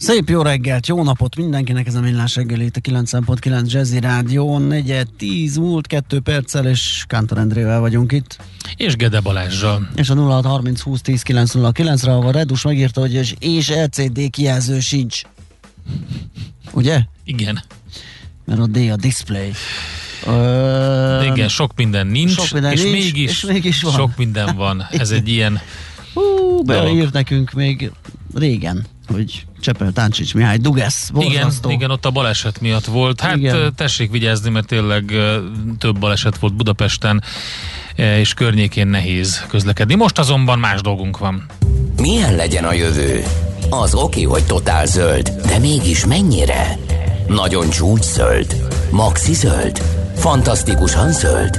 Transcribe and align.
Szép 0.00 0.28
jó 0.28 0.42
reggelt, 0.42 0.86
jó 0.86 1.02
napot 1.02 1.36
mindenkinek, 1.36 1.86
ez 1.86 1.94
a 1.94 2.00
Millás 2.00 2.34
reggeli, 2.34 2.64
itt 2.64 2.76
a 2.76 2.80
9.9 2.80 3.70
Jazzy 3.72 4.00
Rádió, 4.00 4.58
negyed, 4.58 5.08
10 5.18 5.56
múlt, 5.56 5.86
2 5.86 6.20
perccel, 6.20 6.66
és 6.66 7.04
Kántor 7.06 7.38
Endrével 7.38 7.80
vagyunk 7.80 8.12
itt. 8.12 8.36
És 8.76 8.96
Gede 8.96 9.20
Balázsral. 9.20 9.88
És 9.94 10.10
a 10.10 10.14
0630 10.14 10.80
20 10.80 11.00
10 11.00 11.22
909 11.22 12.02
ra 12.02 12.18
a 12.18 12.30
Redus 12.30 12.62
megírta, 12.62 13.00
hogy 13.00 13.14
és, 13.14 13.34
és 13.38 13.68
LCD 13.68 14.30
kijelző 14.30 14.80
sincs. 14.80 15.22
Ugye? 16.72 17.00
Igen. 17.24 17.62
Mert 18.44 18.60
a 18.60 18.66
D 18.66 18.76
a 18.76 18.96
display. 18.96 19.52
Ö, 20.26 21.22
Igen, 21.32 21.48
sok 21.48 21.72
minden 21.76 22.06
nincs, 22.06 22.30
sok 22.30 22.50
minden 22.52 22.72
és, 22.72 22.82
nincs 22.82 22.92
mégis 22.92 23.30
és 23.30 23.42
mégis 23.42 23.82
van. 23.82 23.92
sok 23.92 24.16
minden 24.16 24.56
van. 24.56 24.86
Ez 24.90 25.10
egy 25.10 25.28
ilyen 25.28 25.60
Hú, 26.14 26.62
beírt 26.62 27.12
nekünk 27.12 27.52
még 27.52 27.90
régen, 28.34 28.86
hogy 29.12 29.46
Csepel 29.60 29.92
Táncsics 29.92 30.34
Mihály 30.34 30.56
Dugesz, 30.56 31.10
igen, 31.18 31.32
borzasztó. 31.32 31.70
igen, 31.70 31.90
ott 31.90 32.04
a 32.04 32.10
baleset 32.10 32.60
miatt 32.60 32.84
volt. 32.84 33.20
Hát 33.20 33.36
Igen. 33.36 33.56
igen. 33.56 33.74
tessék 33.74 34.10
vigyázni, 34.10 34.50
mert 34.50 34.66
tényleg 34.66 35.12
több 35.78 35.98
baleset 35.98 36.38
volt 36.38 36.54
Budapesten, 36.54 37.22
e, 37.96 38.18
és 38.18 38.34
környékén 38.34 38.86
nehéz 38.86 39.44
közlekedni. 39.48 39.94
Most 39.94 40.18
azonban 40.18 40.58
más 40.58 40.80
dolgunk 40.80 41.18
van. 41.18 41.46
Milyen 41.96 42.34
legyen 42.34 42.64
a 42.64 42.72
jövő? 42.72 43.24
Az 43.70 43.94
oké, 43.94 44.22
hogy 44.22 44.44
totál 44.44 44.86
zöld, 44.86 45.28
de 45.46 45.58
mégis 45.58 46.04
mennyire? 46.06 46.78
Nagyon 47.28 47.70
csúcs 47.70 48.04
zöld? 48.04 48.68
Maxi 48.90 49.34
zöld? 49.34 49.82
Fantasztikusan 50.16 51.12
zöld? 51.12 51.58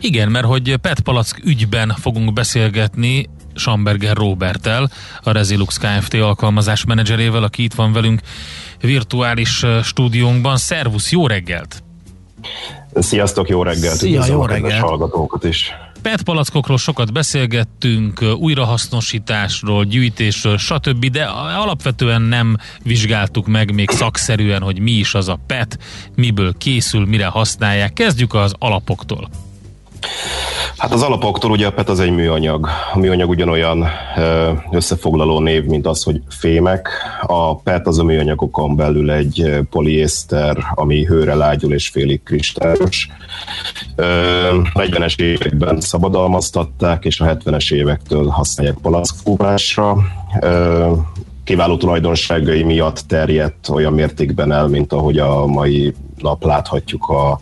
Igen, 0.00 0.30
mert 0.30 0.46
hogy 0.46 0.76
PET 0.76 1.00
Palack 1.00 1.40
ügyben 1.44 1.94
fogunk 1.98 2.32
beszélgetni 2.32 3.28
Schamberger 3.54 4.16
Robertel, 4.16 4.90
a 5.22 5.30
Resilux 5.32 5.76
Kft. 5.76 6.14
alkalmazás 6.14 6.84
menedzserével, 6.84 7.42
aki 7.42 7.62
itt 7.62 7.74
van 7.74 7.92
velünk 7.92 8.20
virtuális 8.80 9.64
stúdiónkban. 9.82 10.56
Szervusz, 10.56 11.12
jó 11.12 11.26
reggelt! 11.26 11.82
Sziasztok, 12.94 13.48
jó 13.48 13.62
reggelt! 13.62 13.96
Szia, 13.96 14.10
Üdvözlöm 14.10 14.36
jó 14.36 14.46
reggelt. 14.46 14.82
hallgatókat 14.82 15.44
is. 15.44 15.72
PET 16.02 16.22
palackokról 16.22 16.78
sokat 16.78 17.12
beszélgettünk, 17.12 18.22
újrahasznosításról, 18.38 19.84
gyűjtésről, 19.84 20.58
stb., 20.58 21.06
de 21.06 21.24
alapvetően 21.58 22.22
nem 22.22 22.56
vizsgáltuk 22.82 23.46
meg 23.46 23.74
még 23.74 23.90
szakszerűen, 23.90 24.62
hogy 24.62 24.78
mi 24.78 24.90
is 24.90 25.14
az 25.14 25.28
a 25.28 25.38
PET, 25.46 25.78
miből 26.14 26.54
készül, 26.58 27.06
mire 27.06 27.26
használják. 27.26 27.92
Kezdjük 27.92 28.34
az 28.34 28.54
alapoktól. 28.58 29.28
Hát 30.80 30.92
az 30.92 31.02
alapoktól 31.02 31.50
ugye 31.50 31.66
a 31.66 31.72
PET 31.72 31.88
az 31.88 32.00
egy 32.00 32.10
műanyag. 32.10 32.68
A 32.92 32.98
műanyag 32.98 33.28
ugyanolyan 33.28 33.86
összefoglaló 34.70 35.40
név, 35.40 35.64
mint 35.64 35.86
az, 35.86 36.02
hogy 36.02 36.20
fémek. 36.28 36.88
A 37.22 37.56
PET 37.56 37.86
az 37.86 37.98
a 37.98 38.04
műanyagokon 38.04 38.76
belül 38.76 39.10
egy 39.10 39.58
poliészter, 39.70 40.56
ami 40.74 41.04
hőre 41.04 41.34
lágyul 41.34 41.72
és 41.72 41.88
félig 41.88 42.22
kristályos. 42.22 43.08
Ö, 43.96 44.04
40-es 44.74 45.20
években 45.20 45.80
szabadalmaztatták, 45.80 47.04
és 47.04 47.20
a 47.20 47.36
70-es 47.36 47.72
évektől 47.72 48.26
használják 48.26 48.76
palackfúvásra. 48.82 49.96
Kiváló 51.44 51.76
tulajdonságai 51.76 52.62
miatt 52.62 52.98
terjedt 53.08 53.68
olyan 53.68 53.92
mértékben 53.92 54.52
el, 54.52 54.66
mint 54.66 54.92
ahogy 54.92 55.18
a 55.18 55.46
mai 55.46 55.94
nap 56.16 56.44
láthatjuk 56.44 57.08
a, 57.08 57.40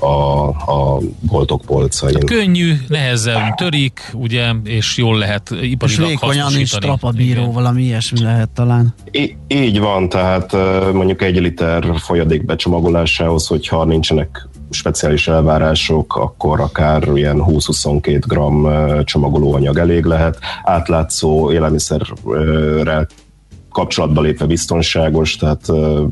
a, 0.00 0.48
a 0.48 1.00
boltok 1.20 1.60
polcain. 1.60 2.18
Könnyű, 2.26 2.72
nehezen 2.88 3.54
törik, 3.56 4.00
ugye, 4.14 4.52
és 4.64 4.96
jól 4.96 5.18
lehet 5.18 5.50
És 5.50 5.68
iparilag 5.70 6.08
vékonyan 6.08 6.58
is 6.58 6.70
trapabíró, 6.70 7.40
Igen. 7.40 7.52
valami 7.52 7.82
ilyesmi 7.82 8.20
lehet 8.20 8.48
talán. 8.48 8.94
Í- 9.10 9.36
így 9.48 9.78
van, 9.78 10.08
tehát 10.08 10.52
mondjuk 10.92 11.22
egy 11.22 11.36
liter 11.36 11.84
folyadék 11.96 12.44
becsomagolásához, 12.44 13.46
hogyha 13.46 13.84
nincsenek 13.84 14.48
speciális 14.70 15.28
elvárások, 15.28 16.16
akkor 16.16 16.60
akár 16.60 17.08
ilyen 17.14 17.44
20-22 17.46 18.22
gram 18.26 18.64
ö, 18.64 19.00
csomagolóanyag 19.04 19.78
elég 19.78 20.04
lehet. 20.04 20.38
Átlátszó 20.62 21.52
élelmiszerrel 21.52 23.06
kapcsolatba 23.72 24.20
lépve 24.20 24.46
biztonságos, 24.46 25.36
tehát... 25.36 25.66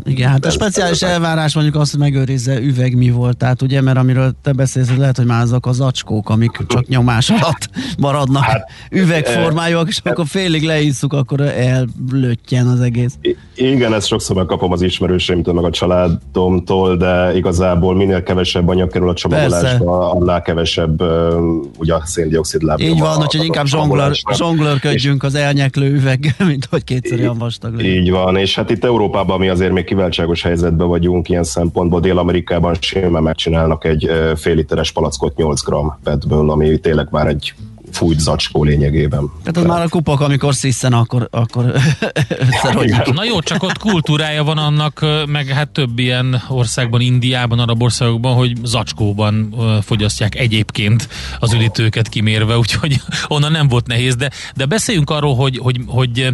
Igen, 0.05 0.31
hát 0.31 0.45
a 0.45 0.51
speciális 0.51 1.03
ez- 1.03 1.11
elvárás 1.11 1.55
mondjuk 1.55 1.77
azt, 1.77 1.91
hogy 1.91 2.01
megőrizze 2.01 2.61
üveg 2.61 2.97
mi 2.97 3.11
volt, 3.11 3.37
tehát 3.37 3.63
ugye, 3.63 3.81
mert 3.81 3.99
amiről 3.99 4.33
te 4.43 4.53
beszélsz, 4.53 4.97
lehet, 4.97 5.17
hogy 5.17 5.27
már 5.27 5.43
azok 5.43 5.67
az 5.67 5.81
acskók, 5.81 6.31
amik 6.31 6.61
csak 6.67 6.87
nyomás 6.87 7.31
alatt 7.31 7.71
maradnak 7.99 8.43
Hát, 8.43 8.71
üvegformájúak, 8.91 9.89
és 9.89 10.01
akkor 10.05 10.27
félig 10.27 10.63
leisszuk, 10.63 11.13
akkor 11.13 11.41
ellöttyen 11.41 12.67
az 12.67 12.81
egész. 12.81 13.15
Igen, 13.55 13.95
ezt 13.95 14.07
sokszor 14.07 14.37
megkapom 14.37 14.73
az 14.73 14.83
ismerőseimtől, 14.83 15.55
meg 15.55 15.65
a 15.65 15.71
családomtól, 15.71 16.97
de 16.97 17.37
igazából 17.37 17.95
minél 17.95 18.23
kevesebb 18.23 18.69
anyag 18.69 18.91
kerül 18.91 19.09
a 19.09 19.15
csomagolásba, 19.15 20.11
annál 20.11 20.43
kevesebb 20.43 21.03
ugye 21.79 21.95
a 21.95 22.03
széndiokszid. 22.05 22.63
Így 22.77 22.99
van, 22.99 23.21
úgyhogy 23.21 23.45
inkább 23.45 23.67
zsonglőrködjünk 24.37 25.23
az 25.23 25.35
elnyeklő 25.35 25.95
üveg, 25.95 26.35
mint 26.49 26.67
hogy 26.71 26.85
kétszer 26.85 27.21
olyan 27.21 27.39
vastag 27.47 27.75
legyen. 27.75 27.93
Így 27.93 28.11
van, 28.11 28.37
és 28.37 28.55
hát 28.55 28.71
itt 28.71 28.85
Európában 28.85 29.39
mi 29.39 29.49
azért 29.49 29.73
még 29.73 29.85
kiváltságos 29.85 30.43
helyzetben 30.43 30.87
vagyunk 30.87 31.29
ilyen 31.29 31.45
szempontból. 31.45 32.01
Dél-Amerikában 32.01 32.77
simán 32.81 33.23
megcsinálnak 33.23 33.85
egy 33.85 34.11
fél 34.37 34.55
literes 34.55 34.93
palackot 34.93 35.37
8 35.37 35.63
gram 35.63 35.99
petből, 36.03 36.51
ami 36.51 36.79
tényleg 36.79 37.09
már 37.11 37.27
egy 37.27 37.55
fújt 37.97 38.21
zacskó 38.21 38.65
lényegében. 38.65 39.31
Tehát 39.43 39.57
az 39.57 39.65
már 39.65 39.83
a 39.83 39.89
kupak, 39.89 40.21
amikor 40.21 40.55
sziszen, 40.55 40.93
akkor, 40.93 41.29
akkor. 41.31 41.73
Na 43.15 43.25
jó, 43.25 43.41
csak 43.41 43.63
ott 43.63 43.79
kultúrája 43.79 44.45
van 44.45 44.59
annak, 44.59 45.07
meg 45.27 45.47
hát 45.47 45.69
több 45.69 45.99
ilyen 45.99 46.43
országban, 46.49 47.01
Indiában, 47.01 47.59
arab 47.59 47.83
országokban, 47.83 48.35
hogy 48.35 48.57
zacskóban 48.63 49.55
fogyasztják 49.83 50.35
egyébként 50.35 51.09
az 51.39 51.53
üdítőket 51.53 52.09
kimérve, 52.09 52.59
úgyhogy 52.59 53.01
onnan 53.29 53.53
nem 53.53 53.69
volt 53.69 53.87
nehéz, 53.87 54.17
de, 54.17 54.31
de 54.55 54.67
beszéljünk 54.67 55.11
arról, 55.11 55.35
hogy, 55.35 55.59
hogy, 55.59 55.81
hogy 55.87 56.29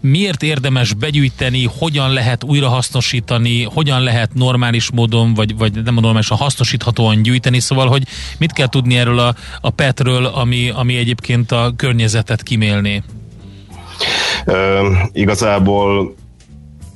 miért 0.00 0.42
érdemes 0.42 0.94
begyűjteni, 0.94 1.68
hogyan 1.78 2.12
lehet 2.12 2.44
újrahasznosítani, 2.44 3.62
hogyan 3.62 4.02
lehet 4.02 4.34
normális 4.34 4.90
módon, 4.90 5.34
vagy, 5.34 5.56
vagy 5.56 5.82
nem 5.84 5.94
normálisan 5.94 6.36
hasznosíthatóan 6.36 7.22
gyűjteni, 7.22 7.60
szóval, 7.60 7.88
hogy 7.88 8.02
mit 8.38 8.52
kell 8.52 8.68
tudni 8.68 8.96
erről 8.98 9.18
a, 9.18 9.34
a 9.60 9.70
petről, 9.70 10.24
ami, 10.24 10.70
ami 10.70 10.97
egyébként 10.98 11.52
a 11.52 11.72
környezetet 11.76 12.42
kimélné. 12.42 13.02
Ö, 14.44 14.90
igazából 15.12 16.14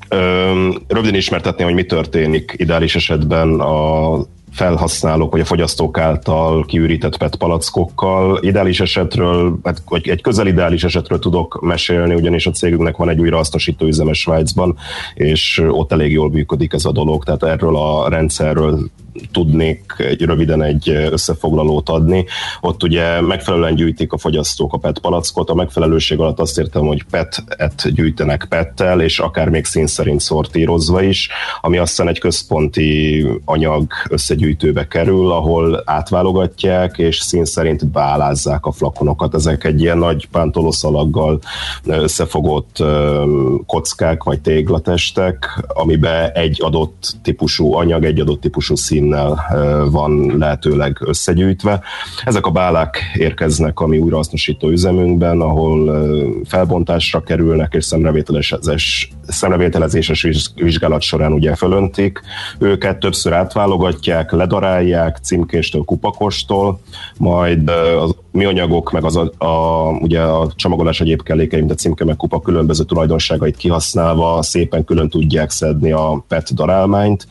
ö, 0.08 0.68
röviden 0.88 1.14
ismertetném, 1.14 1.66
hogy 1.66 1.76
mi 1.76 1.84
történik 1.84 2.54
ideális 2.56 2.94
esetben 2.94 3.60
a 3.60 4.18
felhasználók 4.52 5.32
vagy 5.32 5.40
a 5.40 5.44
fogyasztók 5.44 5.98
által 5.98 6.64
kiürített 6.64 7.16
PET 7.16 7.36
palackokkal. 7.36 8.38
Ideális 8.42 8.80
esetről, 8.80 9.58
hát, 9.62 9.82
vagy 9.88 10.08
egy 10.08 10.20
közel 10.20 10.46
ideális 10.46 10.84
esetről 10.84 11.18
tudok 11.18 11.60
mesélni, 11.60 12.14
ugyanis 12.14 12.46
a 12.46 12.50
cégünknek 12.50 12.96
van 12.96 13.08
egy 13.08 13.20
újrahasznosító 13.20 13.86
üzeme 13.86 14.12
Svájcban, 14.12 14.76
és 15.14 15.62
ott 15.68 15.92
elég 15.92 16.12
jól 16.12 16.30
működik 16.30 16.72
ez 16.72 16.84
a 16.84 16.92
dolog, 16.92 17.24
tehát 17.24 17.42
erről 17.42 17.76
a 17.76 18.08
rendszerről 18.08 18.90
tudnék 19.32 19.94
egy, 19.98 20.22
röviden 20.22 20.62
egy 20.62 20.88
összefoglalót 20.88 21.88
adni. 21.88 22.24
Ott 22.60 22.82
ugye 22.82 23.20
megfelelően 23.20 23.74
gyűjtik 23.74 24.12
a 24.12 24.18
fogyasztók 24.18 24.72
a 24.72 24.78
PET 24.78 24.98
palackot. 24.98 25.50
A 25.50 25.54
megfelelőség 25.54 26.18
alatt 26.18 26.38
azt 26.38 26.58
értem, 26.58 26.86
hogy 26.86 27.04
PET-et 27.10 27.94
gyűjtenek 27.94 28.46
PET-tel, 28.48 29.00
és 29.00 29.18
akár 29.18 29.48
még 29.48 29.64
szín 29.64 29.86
szerint 29.86 30.20
szortírozva 30.20 31.02
is, 31.02 31.28
ami 31.60 31.78
aztán 31.78 32.08
egy 32.08 32.18
központi 32.18 33.26
anyag 33.44 33.92
összegyűjtőbe 34.08 34.86
kerül, 34.88 35.30
ahol 35.30 35.82
átválogatják, 35.84 36.98
és 36.98 37.18
szín 37.18 37.44
szerint 37.44 37.86
beálázzák 37.86 38.66
a 38.66 38.72
flakonokat. 38.72 39.34
Ezek 39.34 39.64
egy 39.64 39.80
ilyen 39.80 39.98
nagy 39.98 40.28
pántolószalaggal 40.28 41.40
összefogott 41.84 42.82
kockák 43.66 44.22
vagy 44.22 44.40
téglatestek, 44.40 45.64
amiben 45.66 46.30
egy 46.30 46.58
adott 46.62 47.14
típusú 47.22 47.74
anyag, 47.74 48.04
egy 48.04 48.20
adott 48.20 48.40
típusú 48.40 48.74
színnel 49.02 49.44
van 49.90 50.36
lehetőleg 50.38 50.98
összegyűjtve. 51.00 51.80
Ezek 52.24 52.46
a 52.46 52.50
bálák 52.50 52.98
érkeznek 53.14 53.80
a 53.80 53.86
mi 53.86 53.98
újrahasznosító 53.98 54.68
üzemünkben, 54.68 55.40
ahol 55.40 56.06
felbontásra 56.44 57.22
kerülnek, 57.22 57.72
és 57.74 57.84
szemrevételezés, 57.84 59.08
szemrevételezéses 59.28 60.26
vizsgálat 60.54 61.02
során 61.02 61.32
ugye 61.32 61.54
fölöntik. 61.54 62.20
Őket 62.58 62.98
többször 62.98 63.32
átválogatják, 63.32 64.30
ledarálják 64.30 65.16
címkéstől, 65.16 65.82
kupakostól, 65.82 66.80
majd 67.18 67.70
az 67.98 68.14
műanyagok, 68.32 68.92
meg 68.92 69.04
az 69.04 69.16
a, 69.16 69.44
a, 69.44 69.88
ugye 70.00 70.20
a 70.20 70.52
csomagolás 70.54 71.00
egyéb 71.00 71.22
kellékei, 71.22 71.58
mint 71.58 71.72
a 71.72 71.74
címke, 71.74 72.04
meg 72.04 72.16
kupa 72.16 72.40
különböző 72.40 72.84
tulajdonságait 72.84 73.56
kihasználva 73.56 74.42
szépen 74.42 74.84
külön 74.84 75.08
tudják 75.08 75.50
szedni 75.50 75.92
a 75.92 76.24
PET 76.28 76.54
darálmányt, 76.54 77.26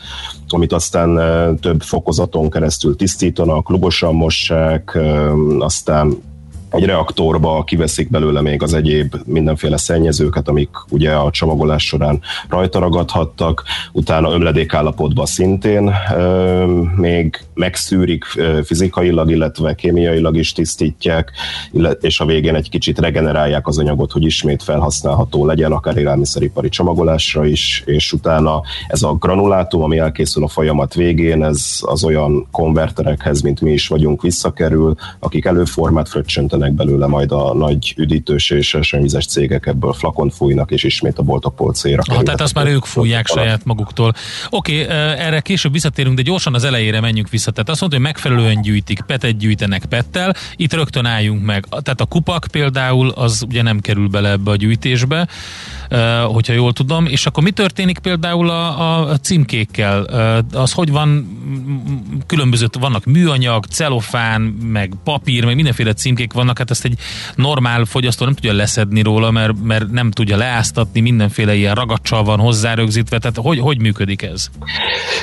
amit 0.47 0.73
aztán 0.73 1.19
több 1.59 1.81
fokozaton 1.81 2.49
keresztül 2.49 2.95
tisztítanak, 2.95 3.69
lugosan 3.69 4.15
mossák, 4.15 4.99
aztán 5.59 6.17
egy 6.71 6.85
reaktorba 6.85 7.63
kiveszik 7.63 8.09
belőle 8.09 8.41
még 8.41 8.63
az 8.63 8.73
egyéb 8.73 9.15
mindenféle 9.25 9.77
szennyezőket, 9.77 10.47
amik 10.47 10.69
ugye 10.89 11.11
a 11.11 11.31
csomagolás 11.31 11.85
során 11.85 12.21
rajta 12.49 12.79
ragadhattak, 12.79 13.63
utána 13.91 14.31
ömledékállapotban 14.31 15.25
szintén 15.25 15.91
ö, 16.15 16.65
még 16.95 17.39
megszűrik 17.53 18.23
fizikailag, 18.63 19.31
illetve 19.31 19.75
kémiailag 19.75 20.37
is 20.37 20.51
tisztítják, 20.51 21.31
és 21.99 22.19
a 22.19 22.25
végén 22.25 22.55
egy 22.55 22.69
kicsit 22.69 22.99
regenerálják 22.99 23.67
az 23.67 23.77
anyagot, 23.77 24.11
hogy 24.11 24.23
ismét 24.23 24.63
felhasználható 24.63 25.45
legyen, 25.45 25.71
akár 25.71 25.97
élelmiszeripari 25.97 26.69
csomagolásra 26.69 27.45
is, 27.45 27.83
és 27.85 28.13
utána 28.13 28.61
ez 28.87 29.01
a 29.01 29.13
granulátum, 29.13 29.83
ami 29.83 29.97
elkészül 29.97 30.43
a 30.43 30.47
folyamat 30.47 30.93
végén, 30.93 31.43
ez 31.43 31.79
az 31.81 32.03
olyan 32.03 32.47
konverterekhez, 32.51 33.41
mint 33.41 33.61
mi 33.61 33.71
is 33.71 33.87
vagyunk, 33.87 34.21
visszakerül, 34.21 34.95
akik 35.19 35.45
előformát 35.45 36.09
fröccsöntenek 36.09 36.60
belőle, 36.69 37.07
majd 37.07 37.31
a 37.31 37.53
nagy 37.53 37.93
üdítős 37.97 38.49
és 38.49 38.73
esővizes 38.73 39.25
cégek 39.25 39.65
ebből 39.65 39.93
flakon 39.93 40.29
fújnak, 40.29 40.71
és 40.71 40.83
ismét 40.83 41.17
a 41.17 41.23
bolt 41.23 41.45
a 41.45 41.49
polcéra. 41.49 42.01
Ah, 42.05 42.23
tehát 42.23 42.41
azt 42.41 42.53
már 42.53 42.67
ők 42.67 42.85
fújják 42.85 43.27
saját 43.27 43.65
maguktól. 43.65 44.13
Oké, 44.49 44.83
okay, 44.83 44.95
erre 44.97 45.39
később 45.39 45.71
visszatérünk, 45.71 46.15
de 46.15 46.21
gyorsan 46.21 46.53
az 46.53 46.63
elejére 46.63 46.99
menjünk 46.99 47.29
vissza 47.29 47.51
tehát 47.51 47.69
azt 47.69 47.79
mondta, 47.79 47.99
hogy 47.99 48.07
megfelelően 48.07 48.61
gyűjtik, 48.61 49.01
petet 49.01 49.37
gyűjtenek 49.37 49.85
pettel, 49.85 50.35
itt 50.55 50.73
rögtön 50.73 51.05
álljunk 51.05 51.45
meg. 51.45 51.65
Tehát 51.69 52.01
a 52.01 52.05
kupak 52.05 52.47
például 52.51 53.09
az 53.09 53.43
ugye 53.47 53.61
nem 53.61 53.79
kerül 53.79 54.07
bele 54.07 54.29
ebbe 54.29 54.51
a 54.51 54.55
gyűjtésbe, 54.55 55.27
hogyha 56.25 56.53
jól 56.53 56.73
tudom, 56.73 57.05
és 57.05 57.25
akkor 57.25 57.43
mi 57.43 57.51
történik 57.51 57.99
például 57.99 58.49
a, 58.49 59.09
a 59.09 59.17
címkékkel? 59.17 60.01
Az 60.53 60.71
hogy 60.71 60.91
van, 60.91 61.39
különböző, 62.25 62.67
vannak 62.79 63.05
műanyag, 63.05 63.65
celofán, 63.65 64.41
meg 64.63 64.93
papír, 65.03 65.45
meg 65.45 65.55
mindenféle 65.55 65.93
címkék 65.93 66.33
vannak, 66.33 66.50
hát 66.57 66.71
ezt 66.71 66.85
egy 66.85 66.99
normál 67.35 67.85
fogyasztó 67.85 68.25
nem 68.25 68.33
tudja 68.33 68.53
leszedni 68.53 69.01
róla, 69.01 69.31
mert, 69.31 69.53
mert 69.63 69.91
nem 69.91 70.11
tudja 70.11 70.37
leáztatni, 70.37 70.99
mindenféle 70.99 71.55
ilyen 71.55 71.75
ragacsal 71.75 72.23
van 72.23 72.39
hozzárögzítve, 72.39 73.17
tehát 73.17 73.37
hogy, 73.37 73.59
hogy 73.59 73.81
működik 73.81 74.21
ez? 74.21 74.47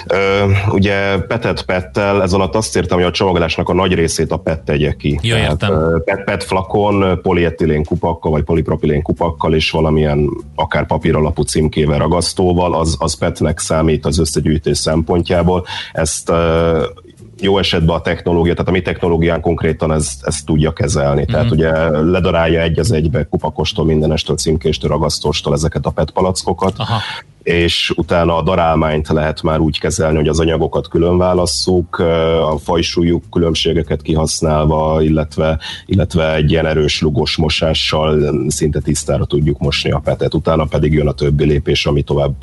Ö, 0.06 0.50
ugye 0.70 1.18
petet 1.18 1.62
pettel, 1.64 2.22
ez 2.22 2.32
alatt 2.32 2.54
azt 2.54 2.76
értem, 2.76 2.98
hogy 2.98 3.06
a 3.06 3.10
csomagolásnak 3.10 3.68
a 3.68 3.74
nagy 3.74 3.94
részét 3.94 4.30
a 4.32 4.36
PET 4.36 4.60
tegye 4.60 4.92
ki. 4.92 5.18
Ja, 5.22 5.36
értem. 5.36 6.02
PET, 6.04 6.24
PET 6.24 6.44
flakon, 6.44 7.20
polietilén 7.22 7.84
kupakkal, 7.84 8.30
vagy 8.30 8.42
polipropilén 8.42 9.02
kupakkal, 9.02 9.54
és 9.54 9.70
valamilyen 9.70 10.28
akár 10.54 10.86
papír 10.86 11.14
alapú 11.14 11.42
címkével, 11.42 11.98
ragasztóval, 11.98 12.74
az, 12.74 12.96
az 12.98 13.18
petnek 13.18 13.58
számít 13.58 14.06
az 14.06 14.18
összegyűjtés 14.18 14.78
szempontjából. 14.78 15.66
Ezt 15.92 16.32
jó 17.40 17.58
esetben 17.58 17.96
a 17.96 18.00
technológia, 18.00 18.52
tehát 18.52 18.68
a 18.68 18.72
mi 18.72 18.82
technológián 18.82 19.40
konkrétan 19.40 19.92
ezt, 19.92 20.26
ezt 20.26 20.46
tudja 20.46 20.72
kezelni. 20.72 21.20
Mm-hmm. 21.20 21.32
Tehát 21.32 21.44
mhm. 21.44 21.54
ugye 21.54 21.88
ledarálja 22.10 22.60
egy 22.60 22.78
az 22.78 22.92
egybe 22.92 23.24
kupakostól, 23.24 23.84
mindenestől, 23.84 24.36
címkéstől, 24.36 24.90
ragasztóstól 24.90 25.54
ezeket 25.54 25.86
a 25.86 25.90
PET 25.90 26.10
palackokat, 26.10 26.74
Aha 26.76 27.00
és 27.48 27.92
utána 27.96 28.36
a 28.36 28.42
darálmányt 28.42 29.08
lehet 29.08 29.42
már 29.42 29.58
úgy 29.58 29.78
kezelni, 29.78 30.16
hogy 30.16 30.28
az 30.28 30.40
anyagokat 30.40 30.88
külön 30.88 31.18
válasszuk, 31.18 31.98
a 32.52 32.58
fajsúlyuk 32.58 33.24
különbségeket 33.30 34.02
kihasználva, 34.02 35.02
illetve, 35.02 35.58
illetve 35.86 36.34
egy 36.34 36.50
ilyen 36.50 36.66
erős 36.66 37.00
lugos 37.00 37.36
mosással 37.36 38.34
szinte 38.48 38.80
tisztára 38.80 39.24
tudjuk 39.24 39.58
mosni 39.58 39.90
a 39.90 39.98
petet. 39.98 40.34
Utána 40.34 40.64
pedig 40.64 40.92
jön 40.92 41.06
a 41.06 41.12
többi 41.12 41.44
lépés, 41.44 41.86
ami 41.86 42.02
tovább 42.02 42.34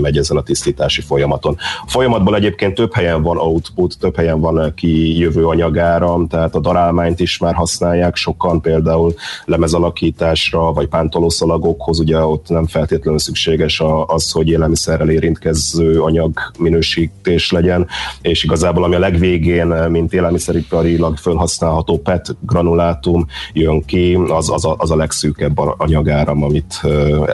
megy 0.00 0.16
ezen 0.16 0.36
a 0.36 0.42
tisztítási 0.42 1.00
folyamaton. 1.00 1.56
A 1.86 1.90
folyamatban 1.90 2.34
egyébként 2.34 2.74
több 2.74 2.94
helyen 2.94 3.22
van 3.22 3.38
output, 3.38 3.98
több 3.98 4.16
helyen 4.16 4.40
van 4.40 4.74
kijövő 4.74 5.46
anyagáram, 5.46 6.28
tehát 6.28 6.54
a 6.54 6.60
darálmányt 6.60 7.20
is 7.20 7.38
már 7.38 7.54
használják 7.54 8.16
sokan, 8.16 8.60
például 8.60 9.14
lemezalakításra, 9.44 10.72
vagy 10.72 10.86
pántolószalagokhoz, 10.86 11.98
ugye 12.00 12.18
ott 12.18 12.48
nem 12.48 12.66
feltétlenül 12.66 13.18
szükséges 13.18 13.82
az, 14.06 14.30
hogy 14.30 14.52
élelmiszerrel 14.54 15.10
érintkező 15.10 16.00
anyag 16.00 16.32
minősítés 16.58 17.50
legyen, 17.50 17.86
és 18.22 18.44
igazából 18.44 18.84
ami 18.84 18.94
a 18.94 18.98
legvégén, 18.98 19.66
mint 19.66 20.12
élelmiszeriparilag 20.12 21.16
felhasználható 21.16 21.98
PET 21.98 22.36
granulátum 22.40 23.26
jön 23.52 23.84
ki, 23.84 24.18
az, 24.28 24.50
az, 24.50 24.64
a, 24.64 24.74
az 24.78 24.90
a 24.90 24.96
legszűkebb 24.96 25.58
anyagáram, 25.58 26.42
amit 26.42 26.80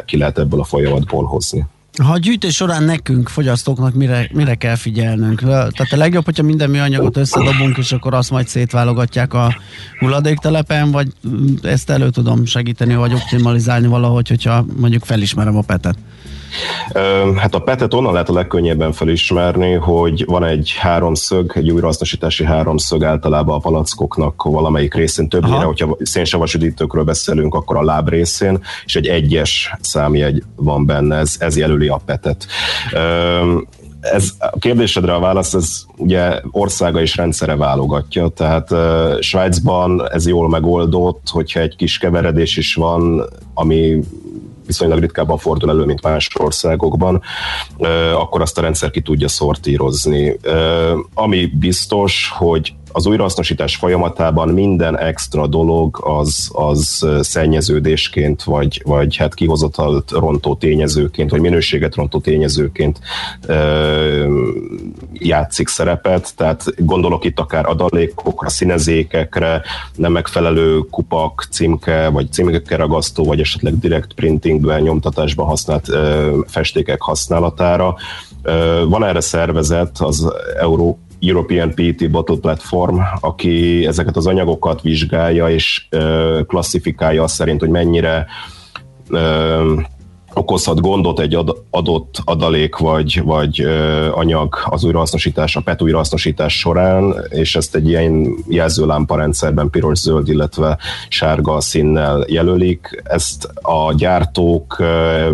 ki 0.04 0.16
lehet 0.16 0.38
ebből 0.38 0.60
a 0.60 0.64
folyamatból 0.64 1.24
hozni. 1.24 1.66
Ha 2.02 2.12
a 2.12 2.18
gyűjtés 2.18 2.54
során 2.54 2.82
nekünk, 2.82 3.28
fogyasztóknak 3.28 3.94
mire, 3.94 4.28
mire 4.32 4.54
kell 4.54 4.74
figyelnünk? 4.74 5.40
Tehát 5.40 5.92
a 5.92 5.96
legjobb, 5.96 6.24
hogyha 6.24 6.42
minden 6.42 6.70
műanyagot 6.70 7.16
összedobunk, 7.16 7.76
és 7.78 7.92
akkor 7.92 8.14
azt 8.14 8.30
majd 8.30 8.48
szétválogatják 8.48 9.34
a 9.34 9.54
hulladéktelepen, 9.98 10.90
vagy 10.90 11.08
ezt 11.62 11.90
elő 11.90 12.10
tudom 12.10 12.44
segíteni, 12.44 12.94
vagy 12.94 13.14
optimalizálni 13.14 13.86
valahogy, 13.86 14.28
hogyha 14.28 14.64
mondjuk 14.76 15.04
felismerem 15.04 15.56
a 15.56 15.60
petet? 15.60 15.98
Hát 17.36 17.54
a 17.54 17.58
petet 17.58 17.94
onnan 17.94 18.12
lehet 18.12 18.28
a 18.28 18.32
legkönnyebben 18.32 18.92
felismerni, 18.92 19.72
hogy 19.72 20.24
van 20.24 20.44
egy 20.44 20.74
háromszög, 20.78 21.52
egy 21.54 21.70
újrahasznosítási 21.70 22.44
háromszög 22.44 23.04
általában 23.04 23.54
a 23.54 23.58
palackoknak 23.58 24.42
valamelyik 24.42 24.94
részén. 24.94 25.28
Többnyire, 25.28 25.56
Aha. 25.56 25.66
hogyha 25.66 25.96
szénsavas 26.00 26.54
üdítőkről 26.54 27.04
beszélünk, 27.04 27.54
akkor 27.54 27.76
a 27.76 27.84
láb 27.84 28.08
részén, 28.08 28.62
és 28.84 28.96
egy 28.96 29.06
egyes 29.06 29.74
számjegy 29.80 30.42
van 30.56 30.86
benne, 30.86 31.16
ez, 31.16 31.34
ez 31.38 31.56
jelöli 31.56 31.88
a 31.88 32.00
petet. 32.04 32.46
Ez 34.00 34.30
a 34.38 34.58
kérdésedre 34.58 35.14
a 35.14 35.20
válasz, 35.20 35.54
ez 35.54 35.82
ugye 35.96 36.40
országa 36.50 37.00
és 37.00 37.16
rendszere 37.16 37.56
válogatja, 37.56 38.28
tehát 38.28 38.70
uh, 38.70 39.20
Svájcban 39.20 40.10
ez 40.12 40.26
jól 40.26 40.48
megoldott, 40.48 41.28
hogyha 41.28 41.60
egy 41.60 41.76
kis 41.76 41.98
keveredés 41.98 42.56
is 42.56 42.74
van, 42.74 43.24
ami 43.54 44.00
viszonylag 44.70 45.00
ritkábban 45.00 45.38
fordul 45.38 45.70
elő, 45.70 45.84
mint 45.84 46.02
más 46.02 46.30
országokban, 46.38 47.22
akkor 48.14 48.40
azt 48.40 48.58
a 48.58 48.60
rendszer 48.60 48.90
ki 48.90 49.00
tudja 49.00 49.28
szortírozni. 49.28 50.38
Ami 51.14 51.46
biztos, 51.46 52.32
hogy 52.36 52.74
az 52.92 53.06
újrahasznosítás 53.06 53.76
folyamatában 53.76 54.48
minden 54.48 54.98
extra 54.98 55.46
dolog 55.46 55.98
az, 56.02 56.50
az 56.52 57.06
szennyeződésként, 57.20 58.42
vagy, 58.42 58.82
vagy 58.84 59.16
hát 59.16 59.34
kihozatalt 59.34 60.10
rontó 60.10 60.54
tényezőként, 60.54 61.30
vagy 61.30 61.40
minőséget 61.40 61.94
rontó 61.94 62.18
tényezőként 62.20 63.00
ö, 63.46 64.26
játszik 65.12 65.68
szerepet, 65.68 66.32
tehát 66.36 66.64
gondolok 66.78 67.24
itt 67.24 67.38
akár 67.38 67.66
adalékokra, 67.66 68.48
színezékekre, 68.48 69.62
nem 69.96 70.12
megfelelő 70.12 70.78
kupak, 70.78 71.46
címke, 71.50 72.08
vagy 72.08 72.32
címkeragasztó, 72.32 73.24
vagy 73.24 73.40
esetleg 73.40 73.78
direct 73.78 74.12
printingben, 74.14 74.82
nyomtatásban 74.82 75.46
használt 75.46 75.88
ö, 75.88 76.38
festékek 76.46 77.00
használatára. 77.00 77.96
Ö, 78.42 78.84
van 78.88 79.04
erre 79.04 79.20
szervezet, 79.20 79.98
az 79.98 80.32
Euró 80.58 80.98
European 81.20 81.74
PET 81.74 82.10
Bottle 82.10 82.36
Platform, 82.36 82.98
aki 83.20 83.86
ezeket 83.86 84.16
az 84.16 84.26
anyagokat 84.26 84.80
vizsgálja 84.80 85.48
és 85.50 85.86
klasszifikálja 86.46 87.22
azt 87.22 87.34
szerint, 87.34 87.60
hogy 87.60 87.68
mennyire 87.68 88.26
okozhat 90.34 90.80
gondot 90.80 91.20
egy 91.20 91.38
adott 91.70 92.20
adalék 92.24 92.76
vagy, 92.76 93.22
vagy 93.24 93.66
anyag 94.12 94.54
az 94.64 94.84
újrahasznosítás, 94.84 95.56
a 95.56 95.60
PET 95.60 95.82
újrahasznosítás 95.82 96.58
során, 96.58 97.14
és 97.28 97.56
ezt 97.56 97.74
egy 97.74 97.88
ilyen 97.88 98.34
jelzőlámpa 98.48 99.16
rendszerben 99.16 99.70
piros-zöld, 99.70 100.28
illetve 100.28 100.78
sárga 101.08 101.60
színnel 101.60 102.24
jelölik. 102.28 103.02
Ezt 103.04 103.44
a 103.62 103.94
gyártók 103.96 104.82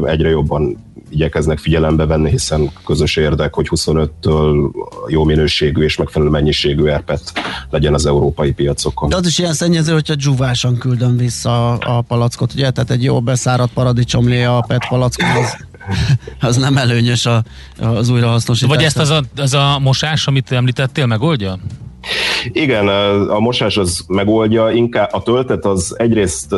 egyre 0.04 0.28
jobban 0.28 0.84
igyekeznek 1.08 1.58
figyelembe 1.58 2.06
venni, 2.06 2.30
hiszen 2.30 2.70
közös 2.84 3.16
érdek, 3.16 3.54
hogy 3.54 3.66
25-től 3.70 4.70
jó 5.08 5.24
minőségű 5.24 5.82
és 5.82 5.96
megfelelő 5.96 6.30
mennyiségű 6.30 6.84
erpet 6.84 7.32
legyen 7.70 7.94
az 7.94 8.06
európai 8.06 8.52
piacokon. 8.52 9.08
De 9.08 9.16
az 9.16 9.26
is 9.26 9.38
ilyen 9.38 9.52
szennyező, 9.52 9.92
hogyha 9.92 10.14
dzsúvásan 10.14 10.76
küldöm 10.76 11.16
vissza 11.16 11.72
a 11.72 12.00
palackot, 12.00 12.52
ugye? 12.52 12.70
Tehát 12.70 12.90
egy 12.90 13.04
jó 13.04 13.20
beszáradt 13.20 13.72
paradicsomlé 13.72 14.44
a 14.44 14.64
PET 14.66 14.88
palackot, 14.88 15.26
az, 15.42 15.56
az 16.40 16.56
nem 16.56 16.76
előnyös 16.76 17.26
a, 17.26 17.42
az 17.78 18.08
újrahasznosítás. 18.08 18.76
Vagy 18.76 18.84
ezt 18.84 18.98
az 18.98 19.10
a, 19.10 19.22
az 19.36 19.54
a 19.54 19.78
mosás, 19.78 20.26
amit 20.26 20.52
említettél, 20.52 21.06
megoldja? 21.06 21.58
Igen, 22.52 22.88
a 23.28 23.38
mosás 23.38 23.76
az 23.76 24.04
megoldja, 24.08 24.70
inkább 24.70 25.12
a 25.12 25.22
töltet 25.22 25.64
az 25.64 25.94
egyrészt 25.98 26.54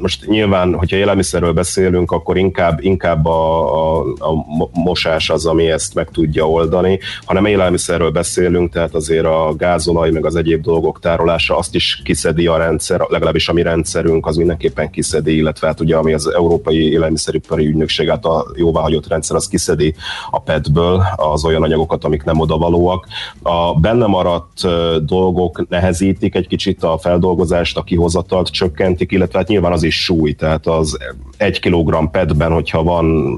most 0.00 0.26
nyilván, 0.26 0.74
hogyha 0.74 0.96
élelmiszerről 0.96 1.52
beszélünk, 1.52 2.10
akkor 2.10 2.36
inkább, 2.36 2.82
inkább 2.82 3.26
a, 3.26 3.98
a, 3.98 4.04
a 4.18 4.68
mosás 4.72 5.30
az, 5.30 5.46
ami 5.46 5.70
ezt 5.70 5.94
meg 5.94 6.10
tudja 6.10 6.48
oldani. 6.48 6.98
Ha 7.24 7.32
nem 7.32 7.46
élelmiszerről 7.46 8.10
beszélünk, 8.10 8.72
tehát 8.72 8.94
azért 8.94 9.24
a 9.24 9.54
gázolaj, 9.56 10.10
meg 10.10 10.26
az 10.26 10.36
egyéb 10.36 10.62
dolgok 10.62 11.00
tárolása, 11.00 11.56
azt 11.56 11.74
is 11.74 12.00
kiszedi 12.04 12.46
a 12.46 12.56
rendszer, 12.56 13.06
legalábbis 13.08 13.48
a 13.48 13.52
mi 13.52 13.62
rendszerünk, 13.62 14.26
az 14.26 14.36
mindenképpen 14.36 14.90
kiszedi, 14.90 15.36
illetve 15.36 15.66
hát 15.66 15.80
ugye 15.80 15.96
ami 15.96 16.12
az 16.12 16.32
Európai 16.34 16.90
Élelmiszeripari 16.90 17.66
Ügynökség 17.66 18.08
által 18.08 18.54
jóváhagyott 18.56 19.08
rendszer, 19.08 19.36
az 19.36 19.48
kiszedi 19.48 19.94
a 20.30 20.40
PET-ből 20.40 21.02
az 21.16 21.44
olyan 21.44 21.62
anyagokat, 21.62 22.04
amik 22.04 22.24
nem 22.24 22.40
odavalóak. 22.40 23.06
A 23.42 23.80
benne 23.80 24.06
maradt 24.06 24.60
dolgok 25.04 25.68
nehezítik 25.68 26.34
egy 26.34 26.46
kicsit 26.46 26.82
a 26.82 26.98
feldolgozást, 26.98 27.76
a 27.76 27.82
kihozatalt 27.82 28.48
csökkentik, 28.48 29.12
illetve 29.12 29.38
hát 29.38 29.48
nyilván 29.48 29.72
az 29.72 29.82
is 29.84 30.02
súly, 30.02 30.32
tehát 30.32 30.66
az 30.66 30.98
egy 31.36 31.60
kilogramm 31.60 32.06
petben, 32.06 32.52
hogyha 32.52 32.82
van 32.82 33.36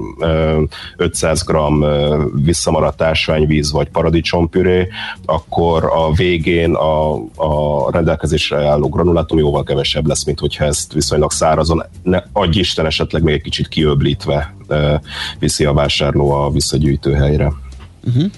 500 0.97 1.43
g 1.43 1.55
visszamaradt 2.43 3.01
ásványvíz 3.01 3.71
vagy 3.71 3.89
paradicsompüré, 3.89 4.87
akkor 5.25 5.83
a 5.83 6.13
végén 6.13 6.73
a, 6.73 7.13
a 7.35 7.91
rendelkezésre 7.91 8.67
álló 8.67 8.89
granulátum 8.89 9.37
jóval 9.37 9.63
kevesebb 9.63 10.07
lesz, 10.07 10.25
mint 10.25 10.39
hogyha 10.39 10.65
ezt 10.65 10.93
viszonylag 10.93 11.31
szárazon, 11.31 11.83
ne, 12.03 12.23
adj 12.31 12.59
Isten 12.59 12.85
esetleg 12.85 13.23
még 13.23 13.33
egy 13.33 13.41
kicsit 13.41 13.67
kiöblítve 13.67 14.55
viszi 15.39 15.65
a 15.65 15.73
vásárló 15.73 16.31
a 16.31 16.51
visszagyűjtőhelyre. 16.51 17.53
Uh-huh. 18.03 18.31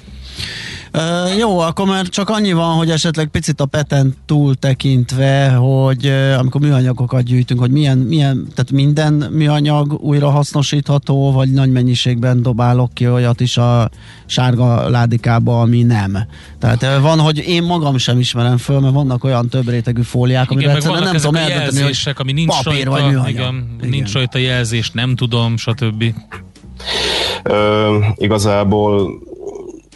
Uh, 0.93 1.37
jó, 1.37 1.59
akkor 1.59 1.85
már 1.85 2.07
csak 2.07 2.29
annyi 2.29 2.53
van, 2.53 2.75
hogy 2.75 2.89
esetleg 2.89 3.27
picit 3.27 3.61
a 3.61 3.65
peten 3.65 4.15
túl 4.25 4.55
tekintve, 4.55 5.49
hogy 5.49 6.05
uh, 6.05 6.39
amikor 6.39 6.61
műanyagokat 6.61 7.23
gyűjtünk, 7.23 7.59
hogy 7.59 7.71
milyen, 7.71 7.97
milyen, 7.97 8.47
tehát 8.55 8.71
minden 8.71 9.13
műanyag 9.13 9.93
újra 10.01 10.29
hasznosítható, 10.29 11.31
vagy 11.31 11.51
nagy 11.51 11.71
mennyiségben 11.71 12.41
dobálok 12.41 12.93
ki 12.93 13.07
olyat 13.09 13.39
is 13.39 13.57
a 13.57 13.89
sárga 14.25 14.89
ládikába, 14.89 15.61
ami 15.61 15.83
nem. 15.83 16.17
Tehát 16.59 16.83
uh, 16.83 17.01
van, 17.01 17.19
hogy 17.19 17.37
én 17.47 17.63
magam 17.63 17.97
sem 17.97 18.19
ismerem 18.19 18.57
föl, 18.57 18.79
mert 18.79 18.93
vannak 18.93 19.23
olyan 19.23 19.49
több 19.49 19.69
rétegű 19.69 20.01
fóliák, 20.01 20.51
amivel 20.51 20.75
egyszerűen 20.75 21.03
nem 21.03 21.15
tudom 21.15 21.35
eldönteni, 21.35 21.81
hogy 21.81 22.13
ami 22.15 22.31
nincs 22.31 22.63
papír 22.63 22.85
rajta, 22.85 23.01
vagy 23.01 23.11
műanyag. 23.11 23.29
Igen, 23.29 23.67
igen. 23.77 23.89
nincs 23.89 24.13
rajta 24.13 24.37
jelzés, 24.37 24.91
nem 24.91 25.15
tudom, 25.15 25.57
stb. 25.57 26.13
Ö, 27.43 27.97
igazából 28.15 29.19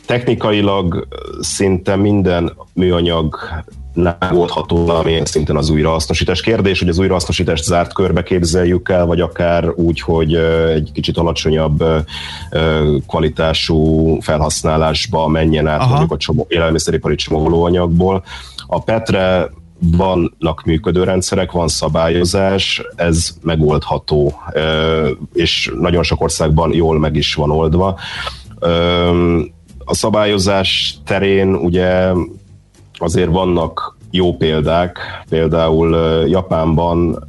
technikailag 0.06 1.08
szinte 1.40 1.96
minden 1.96 2.54
műanyag 2.74 3.38
nem 3.94 4.18
oldható 4.32 4.86
valamilyen 4.86 5.26
szinten 5.26 5.56
az 5.56 5.70
újrahasznosítás. 5.70 6.42
Kérdés, 6.42 6.80
hogy 6.80 6.90
az 6.90 7.00
újrahasznosítást 7.00 7.64
zárt 7.64 7.94
körbe 7.94 8.24
képzeljük 8.24 8.90
el, 8.90 9.06
vagy 9.06 9.20
akár 9.20 9.70
úgy, 9.76 10.00
hogy 10.00 10.36
egy 10.74 10.90
kicsit 10.94 11.18
alacsonyabb 11.18 11.84
kvalitású 13.08 14.18
felhasználásba 14.22 15.28
menjen 15.28 15.68
át 15.68 15.80
Aha. 15.80 15.90
mondjuk 15.90 16.12
a 16.12 16.18
csomó, 16.18 16.46
élelmiszeripari 16.50 17.16
csomagolóanyagból. 17.16 18.24
A 18.68 18.82
Petre 18.82 19.52
vannak 19.98 20.64
működő 20.64 21.04
rendszerek, 21.04 21.52
van 21.52 21.68
szabályozás, 21.68 22.82
ez 22.96 23.30
megoldható, 23.42 24.34
és 25.34 25.72
nagyon 25.80 26.04
sok 26.04 26.22
országban 26.22 26.74
jól 26.74 27.00
meg 27.00 27.16
is 27.16 27.34
van 27.34 27.52
oldva 27.52 28.00
a 29.86 29.94
szabályozás 29.94 30.98
terén 31.06 31.56
ugye 31.56 32.12
azért 32.98 33.30
vannak 33.30 33.98
jó 34.12 34.36
példák, 34.36 35.00
például 35.30 35.96
Japánban 36.28 37.24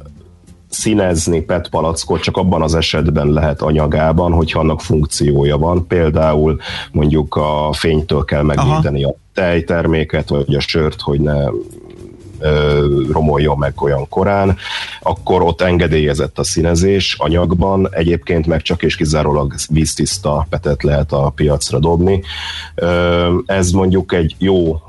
színezni 0.69 1.41
PET 1.41 1.69
palackot 1.69 2.21
csak 2.21 2.37
abban 2.37 2.61
az 2.61 2.75
esetben 2.75 3.27
lehet 3.27 3.61
anyagában, 3.61 4.31
hogyha 4.31 4.59
annak 4.59 4.81
funkciója 4.81 5.57
van. 5.57 5.87
Például 5.87 6.59
mondjuk 6.91 7.35
a 7.35 7.73
fénytől 7.73 8.25
kell 8.25 8.41
megvédeni 8.41 9.03
Aha. 9.03 9.13
a 9.13 9.19
tejterméket, 9.33 10.29
vagy 10.29 10.55
a 10.55 10.59
sört, 10.59 11.01
hogy 11.01 11.19
ne 11.19 11.43
romoljon 13.11 13.57
meg 13.57 13.81
olyan 13.81 14.07
korán, 14.09 14.57
akkor 15.01 15.41
ott 15.41 15.61
engedélyezett 15.61 16.39
a 16.39 16.43
színezés 16.43 17.15
anyagban, 17.19 17.87
egyébként 17.91 18.47
meg 18.47 18.61
csak 18.61 18.83
és 18.83 18.95
kizárólag 18.95 19.53
víztiszta 19.69 20.47
petet 20.49 20.83
lehet 20.83 21.11
a 21.11 21.29
piacra 21.35 21.79
dobni. 21.79 22.21
Ez 23.45 23.71
mondjuk 23.71 24.13
egy 24.13 24.35
jó 24.37 24.79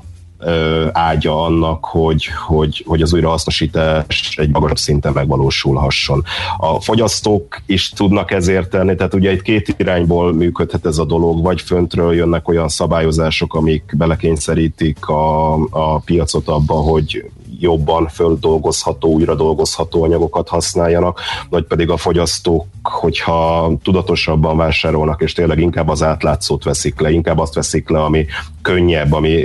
ágya 0.93 1.45
annak, 1.45 1.85
hogy, 1.85 2.27
hogy, 2.47 2.85
hogy 2.87 3.03
az 3.03 3.13
újrahasznosítás 3.13 4.35
egy 4.37 4.51
magasabb 4.51 4.79
szinten 4.79 5.13
megvalósulhasson. 5.13 6.25
A 6.57 6.81
fogyasztók 6.81 7.63
is 7.67 7.89
tudnak 7.89 8.31
ezért 8.31 8.71
tenni, 8.71 8.95
tehát 8.95 9.15
ugye 9.15 9.33
itt 9.33 9.43
két 9.43 9.75
irányból 9.79 10.33
működhet 10.33 10.87
ez 10.87 10.99
a 10.99 11.05
dolog, 11.05 11.43
vagy 11.43 11.61
föntről 11.61 12.15
jönnek 12.15 12.49
olyan 12.49 12.69
szabályozások, 12.69 13.55
amik 13.55 13.95
belekényszerítik 13.97 15.07
a, 15.07 15.55
a 15.55 15.99
piacot 15.99 16.49
abba, 16.49 16.75
hogy 16.75 17.31
jobban 17.59 18.09
földolgozható, 18.09 19.09
újra 19.09 19.35
dolgozható 19.35 20.03
anyagokat 20.03 20.49
használjanak, 20.49 21.21
vagy 21.51 21.65
pedig 21.65 21.91
a 21.91 21.97
fogyasztók, 21.97 22.67
hogyha 22.83 23.71
tudatosabban 23.83 24.57
vásárolnak, 24.57 25.23
és 25.23 25.33
tényleg 25.33 25.59
inkább 25.59 25.89
az 25.89 26.03
átlátszót 26.03 26.65
veszik 26.65 27.01
le, 27.01 27.11
inkább 27.11 27.39
azt 27.39 27.55
veszik 27.55 27.89
le, 27.89 28.03
ami 28.03 28.27
könnyebb, 28.63 29.13
ami 29.13 29.45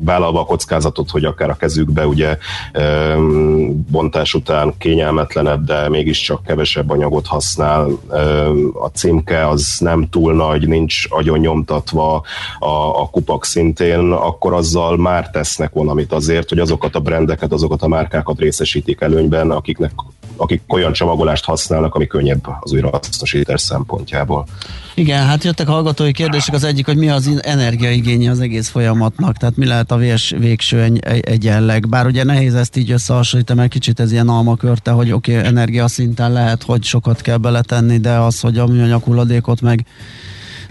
vállalva 0.00 0.40
a 0.40 0.44
kockázatot, 0.44 1.10
hogy 1.10 1.24
akár 1.24 1.50
a 1.50 1.54
kezükbe 1.54 2.06
ugye 2.06 2.38
bontás 3.90 4.34
után 4.34 4.74
kényelmetlenebb, 4.78 5.64
de 5.64 5.88
mégiscsak 5.88 6.42
kevesebb 6.42 6.90
anyagot 6.90 7.26
használ. 7.26 7.88
A 8.72 8.86
címke 8.86 9.48
az 9.48 9.76
nem 9.78 10.08
túl 10.08 10.34
nagy, 10.34 10.68
nincs 10.68 11.04
agyon 11.08 11.38
nyomtatva 11.38 12.22
a, 12.58 13.00
a 13.00 13.08
kupak 13.10 13.44
szintén, 13.44 14.12
akkor 14.12 14.52
azzal 14.52 14.96
már 14.96 15.30
tesznek 15.30 15.72
valamit 15.72 16.12
azért, 16.12 16.48
hogy 16.48 16.58
azokat 16.58 16.94
a 16.94 17.00
brendeket, 17.00 17.52
azokat 17.52 17.82
a 17.82 17.88
márkákat 17.88 18.38
részesítik 18.38 19.00
előnyben, 19.00 19.50
akiknek, 19.50 19.92
akik 20.36 20.62
olyan 20.68 20.92
csomagolást 20.92 21.44
használnak, 21.44 21.94
ami 21.94 22.06
könnyebb 22.06 22.46
az 22.60 22.72
újrahasznosítás 22.72 23.60
szempontjából. 23.60 24.46
Igen, 24.94 25.26
hát 25.26 25.44
jöttek 25.44 25.66
hallgatói 25.66 26.12
kérdések, 26.12 26.54
az 26.54 26.64
egyik, 26.64 26.86
hogy 26.86 26.96
mi 26.96 27.08
az 27.08 27.40
energiaigénye 27.42 28.30
az 28.30 28.40
egész 28.40 28.68
folyamatnak, 28.68 29.36
tehát 29.36 29.56
mi 29.56 29.66
lehet 29.66 29.90
a 29.90 29.96
vés, 29.96 30.34
végső 30.38 30.82
egy, 30.82 31.20
egyenleg. 31.20 31.88
Bár 31.88 32.06
ugye 32.06 32.24
nehéz 32.24 32.54
ezt 32.54 32.76
így 32.76 32.90
összehasonlítani, 32.90 33.58
mert 33.58 33.70
kicsit 33.72 34.00
ez 34.00 34.12
ilyen 34.12 34.28
almakörte, 34.28 34.90
hogy 34.90 35.12
oké, 35.12 35.36
okay, 35.36 35.46
energia 35.46 35.88
szinten 35.88 36.32
lehet, 36.32 36.62
hogy 36.62 36.84
sokat 36.84 37.20
kell 37.20 37.36
beletenni, 37.36 37.98
de 37.98 38.12
az, 38.12 38.40
hogy 38.40 38.58
a 38.58 38.66
műanyag 38.66 39.02
hulladékot 39.02 39.60
meg 39.60 39.86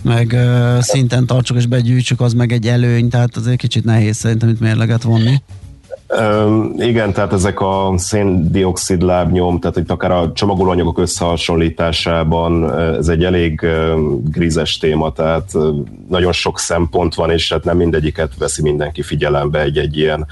meg 0.01 0.31
uh, 0.35 0.81
szinten 0.81 1.25
tartsuk 1.25 1.57
és 1.57 1.65
begyűjtsük, 1.65 2.21
az 2.21 2.33
meg 2.33 2.51
egy 2.51 2.67
előny, 2.67 3.09
tehát 3.09 3.37
azért 3.37 3.57
kicsit 3.57 3.83
nehéz 3.83 4.17
szerintem 4.17 4.49
itt 4.49 4.59
mérleget 4.59 5.03
vonni. 5.03 5.41
Igen, 6.77 7.13
tehát 7.13 7.33
ezek 7.33 7.61
a 7.61 7.93
széndiokszid 7.97 9.01
lábnyom, 9.01 9.59
tehát 9.59 9.77
itt 9.77 9.91
akár 9.91 10.11
a 10.11 10.31
csomagolóanyagok 10.33 10.99
összehasonlításában 10.99 12.79
ez 12.79 13.07
egy 13.07 13.23
elég 13.23 13.65
grízes 14.23 14.77
téma, 14.77 15.11
tehát 15.11 15.51
nagyon 16.09 16.31
sok 16.31 16.59
szempont 16.59 17.15
van, 17.15 17.31
és 17.31 17.51
hát 17.51 17.63
nem 17.63 17.77
mindegyiket 17.77 18.31
veszi 18.37 18.61
mindenki 18.61 19.01
figyelembe 19.01 19.61
egy-egy 19.61 19.97
ilyen, 19.97 20.25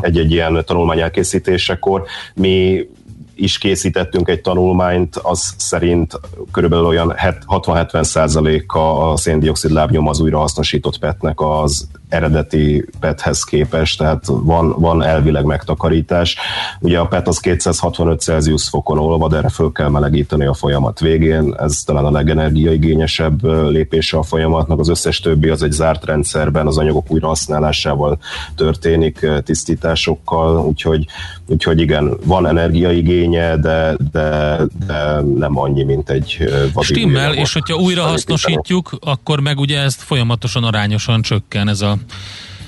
egy-egy 0.00 0.30
ilyen 0.36 0.62
tanulmány 0.66 1.00
elkészítésekor. 1.00 2.02
Mi 2.34 2.86
is 3.34 3.58
készítettünk 3.58 4.28
egy 4.28 4.40
tanulmányt, 4.40 5.16
az 5.16 5.54
szerint 5.56 6.20
körülbelül 6.52 6.84
olyan 6.84 7.14
60-70 7.48 8.02
százaléka 8.02 9.10
a 9.10 9.16
széndiokszid 9.16 9.70
lábnyom 9.70 10.08
az 10.08 10.20
újrahasznosított 10.20 10.98
petnek 10.98 11.40
az 11.40 11.88
eredeti 12.12 12.84
PET-hez 13.00 13.44
képest, 13.44 13.98
tehát 13.98 14.24
van, 14.26 14.74
van 14.78 15.02
elvileg 15.02 15.44
megtakarítás. 15.44 16.36
Ugye 16.80 16.98
a 16.98 17.06
PET 17.06 17.28
az 17.28 17.38
265 17.38 18.20
Celsius 18.20 18.68
fokon 18.68 18.98
olvad, 18.98 19.32
erre 19.32 19.48
föl 19.48 19.72
kell 19.72 19.88
melegíteni 19.88 20.44
a 20.44 20.54
folyamat 20.54 21.00
végén, 21.00 21.54
ez 21.58 21.82
talán 21.82 22.04
a 22.04 22.10
legenergiaigényesebb 22.10 23.44
lépése 23.70 24.18
a 24.18 24.22
folyamatnak, 24.22 24.78
az 24.78 24.88
összes 24.88 25.20
többi 25.20 25.48
az 25.48 25.62
egy 25.62 25.72
zárt 25.72 26.04
rendszerben 26.04 26.66
az 26.66 26.78
anyagok 26.78 27.10
újrahasználásával 27.10 28.18
történik, 28.56 29.26
tisztításokkal, 29.44 30.66
úgyhogy, 30.66 31.06
úgyhogy 31.46 31.80
igen, 31.80 32.16
van 32.24 32.46
energiaigénye, 32.46 33.56
de, 33.56 33.96
de, 34.12 34.58
de 34.86 35.20
nem 35.36 35.58
annyi, 35.58 35.82
mint 35.82 36.10
egy 36.10 36.50
Stimmel, 36.80 37.34
és 37.34 37.52
hogyha 37.52 37.76
újra 37.76 38.02
hasznosítjuk, 38.02 38.96
akkor 39.00 39.40
meg 39.40 39.58
ugye 39.58 39.80
ezt 39.80 40.02
folyamatosan 40.02 40.64
arányosan 40.64 41.22
csökken 41.22 41.68
ez 41.68 41.80
a 41.80 41.96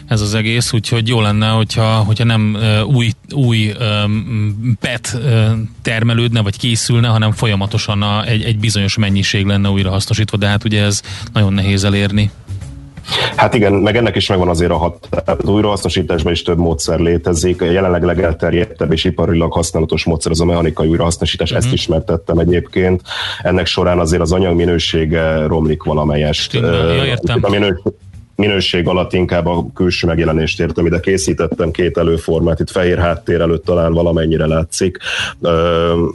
ez 0.09 0.21
az 0.21 0.35
egész, 0.35 0.73
úgyhogy 0.73 1.09
jó 1.09 1.21
lenne, 1.21 1.49
hogyha, 1.49 1.95
hogyha 1.97 2.25
nem 2.25 2.57
új, 2.87 3.11
új 3.31 3.73
PET 4.81 5.19
termelődne, 5.83 6.43
vagy 6.43 6.59
készülne, 6.59 7.09
hanem 7.09 7.33
folyamatosan 7.33 8.03
a, 8.03 8.25
egy, 8.25 8.43
egy 8.43 8.59
bizonyos 8.59 8.97
mennyiség 8.97 9.47
lenne 9.47 9.69
újra 9.69 9.91
hasznosítva, 9.91 10.37
de 10.37 10.47
hát 10.47 10.65
ugye 10.65 10.83
ez 10.83 11.03
nagyon 11.33 11.53
nehéz 11.53 11.85
elérni. 11.85 12.31
Hát 13.37 13.55
igen, 13.55 13.73
meg 13.73 13.97
ennek 13.97 14.17
is 14.17 14.29
megvan 14.29 14.49
azért 14.49 14.71
a 14.71 14.77
hat. 14.77 15.09
Az 15.25 15.49
újrahasznosításban 15.49 16.33
is 16.33 16.43
több 16.43 16.59
módszer 16.59 16.99
létezik. 16.99 17.63
A 17.63 17.65
jelenleg 17.65 18.03
legelterjedtebb 18.03 18.93
és 18.93 19.05
iparilag 19.05 19.53
használatos 19.53 20.05
módszer 20.05 20.31
az 20.31 20.41
a 20.41 20.45
mechanikai 20.45 20.89
újrahasznosítás, 20.89 21.51
uh-huh. 21.51 21.65
ezt 21.65 21.67
mhm. 21.67 21.77
ismertettem 21.77 22.39
egyébként. 22.39 23.03
Ennek 23.43 23.67
során 23.67 23.99
azért 23.99 24.23
az 24.23 24.33
anyag 24.33 24.57
minősége 24.57 25.47
romlik 25.47 25.83
valamelyest. 25.83 26.53
Ja, 26.53 27.05
értem. 27.05 27.39
A 27.43 27.51
minőség, 27.51 27.83
minőség 28.37 28.89
alatt 28.89 29.13
inkább 29.13 29.47
a 29.47 29.67
külső 29.75 30.07
megjelenést 30.07 30.61
értem. 30.61 30.87
Ide 30.87 31.01
készítettem 31.01 31.71
két 31.71 31.97
előformát, 31.97 32.61
itt 32.61 32.71
fehér 32.71 32.99
háttér 32.99 33.41
előtt 33.41 33.65
talán 33.65 33.93
valamennyire 33.93 34.47
látszik. 34.47 34.99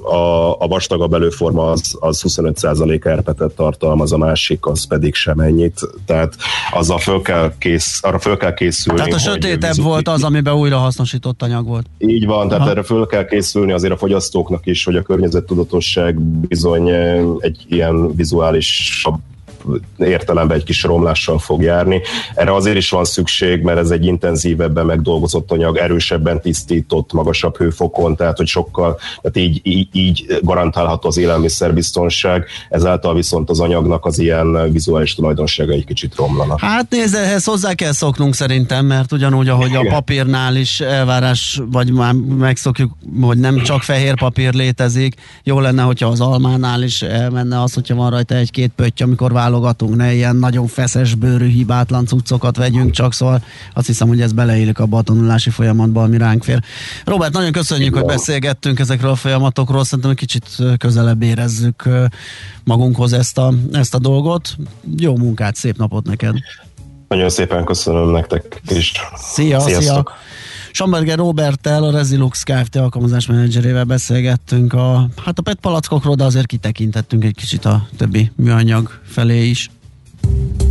A, 0.04 0.56
a 0.60 0.68
vastagabb 0.68 1.14
előforma 1.14 1.72
az, 1.72 1.98
az 2.00 2.24
25% 2.28 3.06
erpetet 3.06 3.54
tartalmaz, 3.54 4.14
a 4.14 4.18
másik 4.18 4.66
az 4.66 4.88
pedig 4.88 5.16
sem 5.16 5.40
ennyit. 5.40 5.80
Tehát 6.06 6.36
azzal 6.72 6.98
föl 6.98 7.22
kell 7.22 7.54
kész, 7.58 8.00
arra 8.04 8.20
föl 8.20 8.38
kell 8.38 8.54
készülni. 8.54 9.00
Tehát 9.00 9.14
a 9.14 9.20
sötétebb 9.20 9.76
volt 9.76 10.08
az, 10.08 10.24
amiben 10.24 10.54
újra 10.54 10.78
hasznosított 10.78 11.42
anyag 11.42 11.68
volt. 11.68 11.86
Így 11.98 12.26
van, 12.26 12.48
tehát 12.48 12.62
Aha. 12.62 12.72
erre 12.72 12.84
föl 12.84 13.06
kell 13.06 13.26
készülni 13.26 13.72
azért 13.72 13.94
a 13.94 13.98
fogyasztóknak 13.98 14.66
is, 14.66 14.84
hogy 14.84 14.96
a 14.96 15.02
környezettudatosság 15.02 16.20
bizony 16.22 16.90
egy 17.40 17.66
ilyen 17.68 18.16
vizuális 18.16 19.04
értelemben 19.98 20.58
egy 20.58 20.64
kis 20.64 20.84
romlással 20.84 21.40
fog 21.40 21.62
járni. 21.62 22.02
Erre 22.36 22.54
azért 22.54 22.78
is 22.78 22.90
van 22.90 23.06
szükség, 23.06 23.62
mert 23.62 23.78
ez 23.78 23.90
egy 23.90 24.06
intenzívebben 24.06 24.86
megdolgozott 24.86 25.52
anyag, 25.52 25.78
erősebben 25.78 26.42
tisztított, 26.42 27.14
magasabb 27.14 27.58
hőfokon, 27.58 28.16
tehát 28.16 28.38
hogy 28.38 28.48
sokkal, 28.48 29.00
tehát 29.22 29.38
így, 29.38 29.60
így, 29.64 29.88
így 29.92 30.40
garantálható 30.42 31.08
az 31.08 31.18
élelmiszerbiztonság, 31.18 32.46
ezáltal 32.70 33.16
viszont 33.16 33.50
az 33.50 33.60
anyagnak 33.60 34.06
az 34.06 34.20
ilyen 34.20 34.72
vizuális 34.72 35.16
tulajdonsága 35.16 35.72
egy 35.72 35.86
kicsit 35.86 36.16
romlanak. 36.16 36.60
Hát 36.60 36.90
nézd, 36.90 37.16
ehhez 37.16 37.46
hozzá 37.46 37.74
kell 37.74 37.92
szoknunk 37.92 38.36
szerintem, 38.36 38.86
mert 38.86 39.12
ugyanúgy, 39.12 39.50
ahogy 39.50 39.76
a 39.76 39.88
papírnál 39.90 40.56
is 40.56 40.80
elvárás, 40.80 41.62
vagy 41.72 41.92
már 41.92 42.14
megszokjuk, 42.38 42.92
hogy 43.22 43.38
nem 43.38 43.62
csak 43.62 43.82
fehér 43.82 44.14
papír 44.20 44.54
létezik, 44.54 45.16
jó 45.44 45.60
lenne, 45.60 45.82
hogyha 45.82 46.08
az 46.08 46.22
almánál 46.22 46.84
is 46.84 47.02
elmenne 47.02 47.62
az, 47.62 47.74
hogyha 47.74 47.96
van 47.96 48.10
rajta 48.10 48.36
egy-két 48.36 48.72
pötty, 48.76 49.04
amikor 49.04 49.32
válogatunk 49.32 49.49
válogatunk, 49.50 49.96
ne 49.96 50.14
ilyen 50.14 50.36
nagyon 50.36 50.68
feszes 50.68 51.16
bőrű, 51.16 51.48
hibátlan 51.48 52.06
cuccokat 52.06 52.58
vegyünk 52.58 52.92
csak, 52.92 53.14
szóval 53.14 53.44
azt 53.74 53.88
hiszem, 53.88 54.08
hogy 54.08 54.22
ez 54.22 54.32
beleillik 54.32 54.80
abba 54.80 54.98
a 54.98 55.02
tanulási 55.02 55.50
folyamatba, 55.50 56.04
ami 56.04 56.18
ránk 56.18 56.44
fér. 56.44 56.60
Robert, 57.06 57.34
nagyon 57.34 57.52
köszönjük, 57.52 57.96
hogy 57.96 58.06
beszélgettünk 58.06 58.80
ezekről 58.80 59.12
a 59.12 59.16
folyamatokról, 59.16 59.84
szerintem 59.84 60.10
egy 60.10 60.18
kicsit 60.18 60.46
közelebb 60.78 61.22
érezzük 61.22 61.90
magunkhoz 62.64 63.14
ezt 63.14 63.38
a, 63.38 63.54
ezt 63.72 63.96
a 63.96 64.00
dolgot. 64.00 64.56
Jó 64.98 65.18
munkát, 65.18 65.56
szép 65.56 65.78
napot 65.78 66.06
neked! 66.06 66.36
Nagyon 67.08 67.30
szépen 67.30 67.66
köszönöm 67.66 68.10
nektek 68.10 68.62
is. 68.68 68.92
Szia, 69.16 69.60
Sziasztok. 69.60 69.84
szia! 69.84 70.18
Samberger 70.80 71.18
Roberttel, 71.18 71.84
a 71.84 71.92
Resilux 71.92 72.44
Kft. 72.44 72.76
alkalmazás 72.76 73.26
menedzserével 73.28 73.84
beszélgettünk 73.84 74.74
a, 74.74 75.10
hát 75.26 75.40
a 75.40 75.42
PET 75.42 75.58
palackokról, 75.60 76.16
de 76.16 76.24
azért 76.24 76.46
kitekintettünk 76.46 77.24
egy 77.24 77.36
kicsit 77.36 77.66
a 77.66 77.88
többi 77.98 78.32
műanyag 78.36 79.00
felé 79.06 79.46
is. 79.46 79.70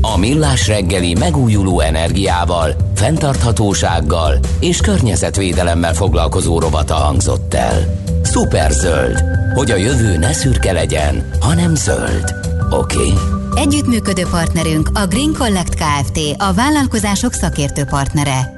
A 0.01 0.19
Millás 0.19 0.67
reggeli 0.67 1.15
megújuló 1.15 1.81
energiával, 1.81 2.77
fenntarthatósággal 2.95 4.39
és 4.61 4.81
környezetvédelemmel 4.81 5.95
foglalkozó 5.95 6.59
rovata 6.59 6.95
hangzott 6.95 7.55
el. 7.55 8.03
Superzöld, 8.25 9.23
hogy 9.55 9.71
a 9.71 9.77
jövő 9.77 10.17
ne 10.17 10.33
szürke 10.33 10.73
legyen, 10.73 11.29
hanem 11.41 11.75
zöld. 11.75 12.35
Oké? 12.71 12.97
Okay? 12.97 13.13
Együttműködő 13.55 14.23
partnerünk 14.31 14.91
a 14.95 15.07
Green 15.07 15.33
Collect 15.39 15.75
Kft. 15.75 16.19
a 16.37 16.53
vállalkozások 16.53 17.33
szakértő 17.33 17.85
partnere. 17.85 18.58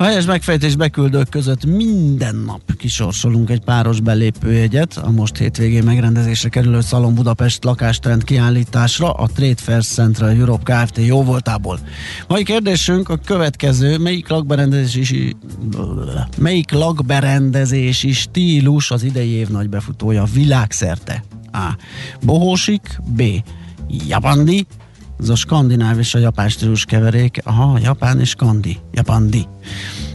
A 0.00 0.04
helyes 0.04 0.24
megfejtés 0.24 0.76
beküldők 0.76 1.28
között 1.28 1.64
minden 1.64 2.36
nap 2.36 2.60
kisorsolunk 2.76 3.50
egy 3.50 3.60
páros 3.60 4.00
belépőjegyet 4.00 4.96
a 4.96 5.10
most 5.10 5.36
hétvégén 5.36 5.82
megrendezésre 5.82 6.48
kerülő 6.48 6.80
Szalon 6.80 7.14
Budapest 7.14 7.64
lakástrend 7.64 8.24
kiállításra 8.24 9.12
a 9.12 9.26
Trade 9.26 9.54
Fair 9.56 9.82
Central 9.82 10.30
Europe 10.30 10.72
Kft. 10.72 10.98
jóvoltából. 10.98 11.78
Mai 12.28 12.42
kérdésünk 12.42 13.08
a 13.08 13.16
következő, 13.16 13.98
melyik 13.98 14.28
lakberendezési, 14.28 15.36
melyik 16.38 16.72
lakberendezési 16.72 18.12
stílus 18.12 18.90
az 18.90 19.02
idei 19.02 19.30
év 19.30 19.48
nagy 19.48 19.68
befutója 19.68 20.24
világszerte? 20.24 21.24
A. 21.52 21.76
Bohósik, 22.22 23.00
B. 23.06 23.22
Japandi, 24.08 24.66
ez 25.22 25.28
a 25.28 25.34
skandináv 25.34 25.98
és 25.98 26.14
a 26.14 26.18
japán 26.18 26.48
stílus 26.48 26.84
keverék. 26.84 27.40
Aha, 27.44 27.78
japán 27.82 28.20
és 28.20 28.28
skandi. 28.28 28.78
Japandi. 28.92 29.46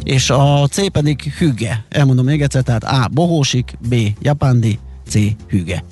És 0.04 0.30
a 0.30 0.68
C 0.68 0.92
pedig 0.92 1.34
hüge. 1.38 1.86
Elmondom 1.90 2.26
még 2.26 2.42
egyszer, 2.42 2.64
tehát 2.64 2.84
A. 2.84 3.10
Bohósik, 3.12 3.78
B. 3.90 3.96
Japandi, 4.22 4.80
C. 5.08 5.18
Hüge. 5.48 5.84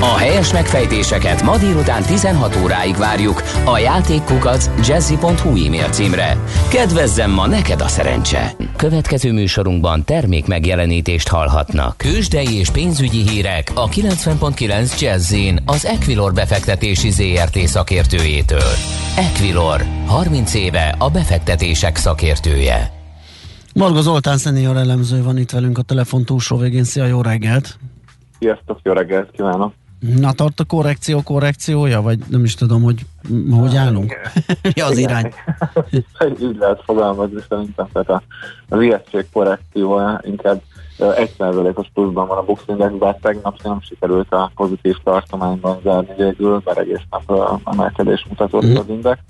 A 0.00 0.16
helyes 0.16 0.52
megfejtéseket 0.52 1.42
ma 1.42 1.58
délután 1.58 2.02
16 2.02 2.56
óráig 2.62 2.96
várjuk 2.96 3.42
a 3.64 3.78
játékkukac 3.78 4.70
jazzy.hu 4.86 5.66
e-mail 5.66 5.88
címre. 5.88 6.36
Kedvezzem 6.68 7.30
ma 7.30 7.46
neked 7.46 7.80
a 7.80 7.88
szerencse! 7.88 8.54
Következő 8.76 9.32
műsorunkban 9.32 10.04
termék 10.04 10.46
megjelenítést 10.46 11.28
hallhatnak. 11.28 11.96
Kősdei 11.96 12.58
és 12.58 12.70
pénzügyi 12.70 13.28
hírek 13.28 13.70
a 13.74 13.88
90.9 13.88 15.00
Jazzin 15.00 15.62
az 15.66 15.86
Equilor 15.86 16.32
befektetési 16.32 17.10
ZRT 17.10 17.58
szakértőjétől. 17.58 18.72
Equilor, 19.16 19.84
30 20.06 20.54
éve 20.54 20.94
a 20.98 21.10
befektetések 21.10 21.96
szakértője. 21.96 22.92
Marga 23.74 24.00
Zoltán 24.00 24.38
szenior 24.38 24.76
elemző 24.76 25.22
van 25.22 25.38
itt 25.38 25.50
velünk 25.50 25.78
a 25.78 25.82
telefon 25.82 26.24
túlsó 26.24 26.56
végén. 26.56 26.84
Szia, 26.84 27.06
jó 27.06 27.20
reggelt! 27.20 27.78
Sziasztok, 28.42 28.78
jó 28.82 28.92
reggelt 28.92 29.30
kívánok! 29.30 29.72
Na, 30.20 30.32
tart 30.32 30.60
a 30.60 30.64
korrekció 30.64 31.22
korrekciója, 31.22 32.02
vagy 32.02 32.18
nem 32.28 32.44
is 32.44 32.54
tudom, 32.54 32.82
hogy 32.82 33.00
hogy 33.50 33.76
állunk? 33.76 34.14
Mi 34.74 34.80
az 34.80 34.98
irány? 34.98 35.32
Így 36.42 36.56
lehet 36.58 36.82
fogalmazni 36.84 37.40
szerintem, 37.48 37.88
tehát 37.92 38.08
a, 38.08 38.22
az 38.68 38.80
ijegység 38.80 39.26
korrekciója 39.32 40.20
inkább 40.22 40.62
1%-os 40.98 41.86
pluszban 41.94 42.26
van 42.26 42.38
a 42.38 42.42
Bux 42.42 42.62
Index, 42.66 42.92
bár 42.92 43.16
tegnap 43.20 43.62
nem 43.62 43.80
sikerült 43.80 44.32
a 44.32 44.50
pozitív 44.54 44.96
tartományban 45.04 45.78
zárni 45.84 46.14
végül, 46.16 46.62
mert 46.64 46.78
egész 46.78 47.02
nap 47.10 47.60
emelkedés 47.64 48.26
mutatott 48.28 48.66
mm. 48.66 48.76
az 48.76 48.88
index. 48.88 49.20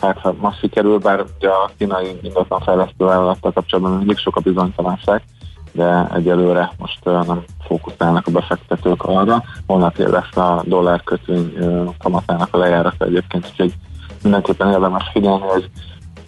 Hát 0.00 0.18
ha 0.18 0.34
ma 0.40 0.54
sikerül, 0.60 0.98
bár 0.98 1.24
ugye 1.38 1.48
a 1.48 1.70
kínai 1.76 2.18
ingatlan 2.22 2.60
fejlesztő 2.60 3.04
vállalattal 3.04 3.52
kapcsolatban 3.52 3.96
mindig 3.96 4.18
sok 4.18 4.36
a 4.36 4.40
bizonytalanság, 4.40 5.22
de 5.72 6.08
egyelőre 6.14 6.72
most 6.78 7.04
nem 7.04 7.44
fókuszálnak 7.66 8.26
a 8.26 8.30
befektetők 8.30 9.02
arra. 9.02 9.42
Holnap 9.66 9.96
lesz 9.96 10.36
a 10.36 10.62
dollár 10.66 11.02
kötvény 11.02 11.52
kamatának 11.98 12.48
a 12.54 12.58
lejárata 12.58 13.04
egyébként, 13.04 13.46
úgyhogy 13.50 13.74
mindenképpen 14.22 14.70
érdemes 14.70 15.10
figyelni, 15.12 15.44
hogy 15.46 15.70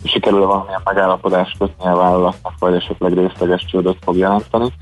sikerül-e 0.04 0.46
valamilyen 0.46 0.80
megállapodást 0.84 1.58
kötni 1.58 1.84
a 1.84 1.96
vállalatnak, 1.96 2.52
vagy 2.58 2.74
esetleg 2.74 3.12
részleges 3.12 3.64
csődöt 3.64 3.98
fog 4.00 4.16
jelenteni. 4.16 4.72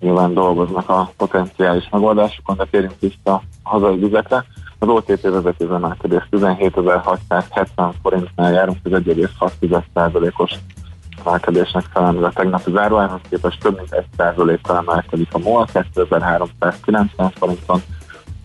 Nyilván 0.00 0.34
dolgoznak 0.34 0.88
a 0.88 1.10
potenciális 1.16 1.88
megoldásokon, 1.90 2.56
de 2.56 2.64
térjünk 2.70 3.00
vissza 3.00 3.32
a 3.32 3.42
hazai 3.62 3.96
vizekre. 3.96 4.44
Az 4.78 4.88
OTP 4.88 5.20
vezető 5.20 5.74
emelkedés 5.74 6.28
17.670 6.30 7.92
forintnál 8.02 8.52
járunk, 8.52 8.78
ez 8.82 8.92
1,6%-os 8.92 10.52
emelkedésnek 11.26 11.84
felel 11.92 12.12
meg 12.12 12.22
a 12.22 12.30
tegnapi 12.30 12.70
záróárhoz 12.70 13.20
képest 13.28 13.60
több 13.60 13.76
mint 13.76 14.06
1%-kal 14.18 14.76
emelkedik 14.76 15.28
a 15.32 15.38
MOL 15.38 15.66
2390 15.72 17.30
forinton, 17.30 17.82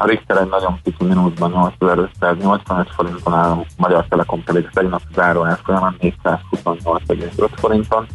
a 0.01 0.05
Richter 0.05 0.37
egy 0.37 0.49
nagyon 0.49 0.79
pici 0.83 1.03
mínuszban 1.03 1.51
8585 1.51 2.89
forinton 2.95 3.33
áll, 3.33 3.49
a 3.49 3.65
Magyar 3.77 4.05
Telekom 4.09 4.43
pedig 4.43 4.65
a 4.65 4.73
tegnap 4.73 5.01
záró 5.13 5.43
árfolyamán 5.43 5.95
428,5 5.99 7.49
forinton. 7.55 8.05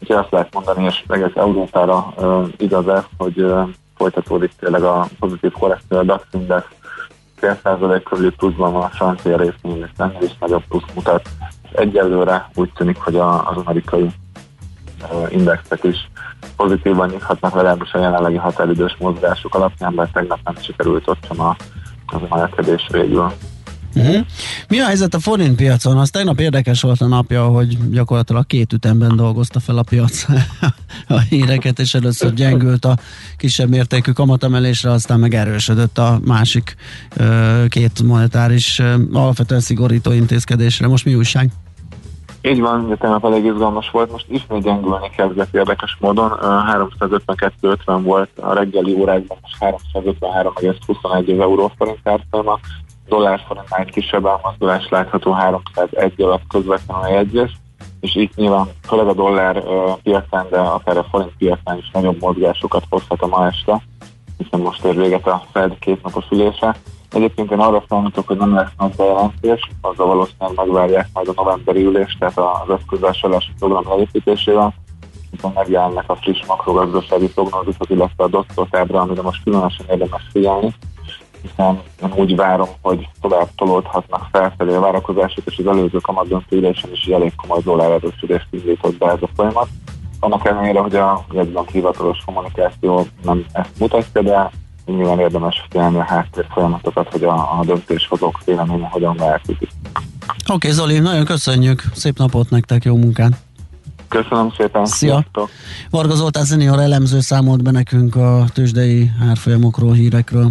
Úgyhogy 0.00 0.16
azt 0.16 0.30
lehet 0.30 0.54
mondani, 0.54 0.84
és 0.84 1.04
egész 1.08 1.34
Európára 1.34 2.12
uh, 2.16 2.48
igaz 2.56 2.88
ez, 2.88 3.02
hogy 3.16 3.40
uh, 3.40 3.68
folytatódik 3.96 4.52
tényleg 4.58 4.82
a 4.82 5.06
pozitív 5.18 5.52
korrekció, 5.52 5.98
a 5.98 6.02
DAX 6.02 6.26
Index 6.32 6.66
fél 7.36 7.58
százalék 7.62 8.02
körül 8.02 8.34
pluszban 8.36 8.72
van 8.72 8.82
a 8.82 8.88
francia 8.88 9.36
részvény, 9.36 9.90
ennél 9.96 10.22
is 10.22 10.36
nagyobb 10.40 10.62
plusz 10.68 10.94
mutat. 10.94 11.28
Egyelőre 11.72 12.50
úgy 12.54 12.72
tűnik, 12.72 12.98
hogy 12.98 13.16
az 13.16 13.56
amerikai 13.64 14.10
indexek 15.28 15.84
is 15.84 16.10
pozitívan 16.56 17.08
nyithatnak 17.08 17.54
legalábbis 17.54 17.92
a 17.92 17.98
jelenlegi 17.98 18.36
határidős 18.36 18.96
mozgások 18.98 19.54
alapján, 19.54 19.92
mert 19.92 20.12
tegnap 20.12 20.38
nem 20.44 20.54
sikerült 20.56 21.08
ott 21.08 21.26
sem 21.26 21.40
az 22.06 22.20
emelkedés 22.30 22.86
végül. 22.92 23.32
Uh-huh. 23.96 24.26
Mi 24.68 24.80
a 24.80 24.84
helyzet 24.84 25.14
a 25.14 25.18
forint 25.18 25.56
piacon? 25.56 25.98
Az 25.98 26.10
tegnap 26.10 26.40
érdekes 26.40 26.80
volt 26.80 27.00
a 27.00 27.06
napja, 27.06 27.44
hogy 27.44 27.90
gyakorlatilag 27.90 28.46
két 28.46 28.72
ütemben 28.72 29.16
dolgozta 29.16 29.60
fel 29.60 29.78
a 29.78 29.82
piac 29.82 30.26
a 31.08 31.18
híreket, 31.18 31.78
és 31.78 31.94
először 31.94 32.34
gyengült 32.34 32.84
a 32.84 32.96
kisebb 33.36 33.68
mértékű 33.68 34.12
kamatemelésre, 34.12 34.90
aztán 34.90 35.20
meg 35.20 35.34
erősödött 35.34 35.98
a 35.98 36.20
másik 36.24 36.76
két 37.68 38.02
monetáris 38.02 38.82
alapvetően 39.12 39.60
szigorító 39.60 40.12
intézkedésre. 40.12 40.86
Most 40.86 41.04
mi 41.04 41.14
újság? 41.14 41.50
Így 42.42 42.60
van, 42.60 42.96
tegnap 42.98 43.24
elég 43.24 43.44
izgalmas 43.44 43.90
volt, 43.90 44.10
most 44.12 44.26
ismét 44.28 44.62
gyengülni 44.62 45.10
kezdett 45.16 45.54
érdekes 45.54 45.96
módon. 46.00 46.32
352-50 46.40 48.00
volt 48.02 48.30
a 48.38 48.52
reggeli 48.52 48.94
órákban, 48.94 49.38
most 49.42 49.56
353,21 49.92 51.40
euró 51.40 51.72
forint 51.76 52.08
árfolyama. 52.08 52.58
Dollár 53.08 53.40
forintnál 53.46 53.80
egy 53.80 53.90
kisebb 53.90 54.26
elmozdulás 54.26 54.88
látható 54.88 55.32
301 55.32 56.22
alatt 56.22 56.42
közvetlenül 56.48 57.04
a 57.04 57.08
jegyzés, 57.08 57.50
és 58.00 58.14
itt 58.14 58.34
nyilván 58.34 58.68
főleg 58.82 59.06
a 59.06 59.14
dollár 59.14 59.62
piacán, 60.02 60.46
de 60.50 60.58
akár 60.58 60.96
a 60.96 61.06
forint 61.10 61.32
piacán 61.38 61.78
is 61.78 61.90
nagyobb 61.92 62.20
mozgásokat 62.20 62.84
hozhat 62.90 63.22
a 63.22 63.26
ma 63.26 63.46
este, 63.46 63.82
hiszen 64.36 64.60
most 64.60 64.84
ér 64.84 64.96
véget 64.96 65.26
a 65.26 65.42
Fed 65.52 65.78
kétnapos 65.78 66.24
ülése. 66.30 66.76
Egyébként 67.12 67.50
én 67.50 67.58
arra 67.58 67.84
számítok, 67.88 68.26
hogy 68.26 68.36
nem 68.36 68.54
lesz 68.54 68.70
nagy 68.78 68.94
bejelentés, 68.96 69.70
azzal 69.80 70.06
valószínűleg 70.06 70.56
megvárják 70.56 71.08
majd 71.12 71.28
a 71.28 71.32
novemberi 71.36 71.84
ülést, 71.84 72.18
tehát 72.18 72.38
az 72.38 72.70
eszközvásárlási 72.70 73.50
program 73.58 73.84
leépítésével, 73.88 74.74
hiszen 75.30 75.52
megjelennek 75.54 76.04
a 76.10 76.16
friss 76.16 76.46
makrogazdasági 76.46 77.28
prognózisok, 77.28 77.90
illetve 77.90 78.24
a 78.24 78.28
dosztortábra, 78.28 79.00
amire 79.00 79.22
most 79.22 79.42
különösen 79.42 79.86
érdemes 79.88 80.22
figyelni, 80.32 80.74
hiszen 81.42 81.80
én 82.02 82.12
úgy 82.14 82.36
várom, 82.36 82.68
hogy 82.80 83.08
tovább 83.20 83.48
tolódhatnak 83.56 84.28
felfelé 84.32 84.74
a 84.74 84.80
várakozások, 84.80 85.44
és 85.46 85.58
az 85.58 85.66
előző 85.66 85.98
kamadöntő 85.98 86.56
ülésen 86.56 86.90
is 86.92 87.06
elég 87.06 87.34
komoly 87.34 87.60
dollárerősödést 87.64 88.46
indított 88.50 88.98
be 88.98 89.10
ez 89.10 89.18
a 89.20 89.28
folyamat. 89.34 89.68
Annak 90.20 90.46
ellenére, 90.46 90.80
hogy 90.80 90.94
a 90.94 91.24
jegybank 91.32 91.70
hivatalos 91.70 92.18
kommunikáció 92.24 93.06
nem 93.22 93.44
ezt 93.52 93.78
mutatja, 93.78 94.22
de 94.22 94.50
nyilván 94.86 95.18
érdemes 95.18 95.64
figyelni 95.68 95.98
a 95.98 96.04
háttér 96.04 96.46
folyamatokat, 96.50 97.12
hogy 97.12 97.24
a, 97.24 97.58
a 97.58 97.64
döntéshozók 97.64 98.44
véleménye 98.44 98.88
hogyan 98.90 99.16
változik. 99.16 99.70
Oké, 100.28 100.52
okay, 100.52 100.70
Zoli, 100.70 100.98
nagyon 100.98 101.24
köszönjük, 101.24 101.82
szép 101.94 102.18
napot 102.18 102.50
nektek, 102.50 102.84
jó 102.84 102.96
munkát! 102.96 103.32
Köszönöm 104.08 104.52
szépen! 104.56 104.86
Szia! 104.86 105.10
Sziasztok. 105.10 105.50
Varga 105.90 106.14
Zoltán 106.14 106.44
Zenior 106.44 106.78
elemző 106.78 107.20
számolt 107.20 107.62
be 107.62 107.70
nekünk 107.70 108.16
a 108.16 108.44
tőzsdei 108.52 109.10
árfolyamokról, 109.28 109.92
hírekről. 109.92 110.50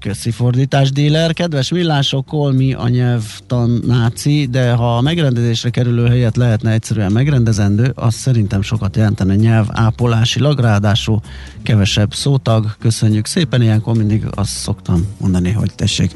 köszi 0.00 0.30
fordítás 0.30 0.92
díler. 0.92 1.32
Kedves 1.32 1.70
millások, 1.70 2.26
kolmi 2.26 2.72
a 2.72 2.88
nyelvtan 2.88 3.82
náci, 3.86 4.46
de 4.50 4.72
ha 4.72 4.96
a 4.96 5.00
megrendezésre 5.00 5.70
kerülő 5.70 6.06
helyet 6.06 6.36
lehetne 6.36 6.70
egyszerűen 6.70 7.12
megrendezendő, 7.12 7.92
az 7.94 8.14
szerintem 8.14 8.62
sokat 8.62 8.96
jelentene 8.96 9.34
nyelv 9.34 9.66
ápolásilag, 9.68 10.58
ráadásul 10.58 11.20
kevesebb 11.62 12.14
szótag. 12.14 12.76
Köszönjük 12.78 13.26
szépen, 13.26 13.62
ilyenkor 13.62 13.96
mindig 13.96 14.24
azt 14.30 14.52
szoktam 14.52 15.06
mondani, 15.20 15.50
hogy 15.50 15.74
tessék 15.74 16.14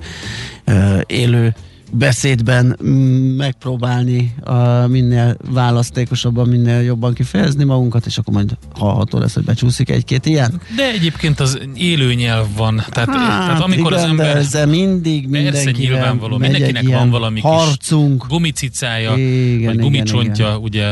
élő 1.06 1.54
beszédben 1.98 2.76
mm, 2.84 3.36
megpróbálni 3.36 4.34
a 4.44 4.86
minél 4.86 5.36
választékosabban, 5.50 6.48
minél 6.48 6.80
jobban 6.80 7.14
kifejezni 7.14 7.64
magunkat, 7.64 8.06
és 8.06 8.18
akkor 8.18 8.34
majd 8.34 8.56
hallható 8.74 9.18
lesz, 9.18 9.34
hogy 9.34 9.44
becsúszik 9.44 9.90
egy-két 9.90 10.26
ilyen. 10.26 10.60
De 10.76 10.90
egyébként 10.92 11.40
az 11.40 11.58
élő 11.74 12.14
nyelv 12.14 12.46
van. 12.56 12.84
Tehát, 12.90 13.08
hát, 13.08 13.46
tehát 13.46 13.60
amikor 13.60 13.92
igen, 13.92 14.04
az 14.04 14.10
ember... 14.10 14.46
De 14.46 14.66
mindig 14.66 15.28
persze 15.28 15.70
nyilvánvaló, 15.70 16.38
mindenkinek 16.38 16.88
van 16.88 17.10
valami 17.10 17.40
harcunk. 17.40 18.20
kis 18.20 18.28
gumicicája, 18.28 19.16
igen, 19.16 19.64
vagy 19.64 19.78
gumicsontja, 19.78 20.46
igen. 20.46 20.60
ugye 20.60 20.86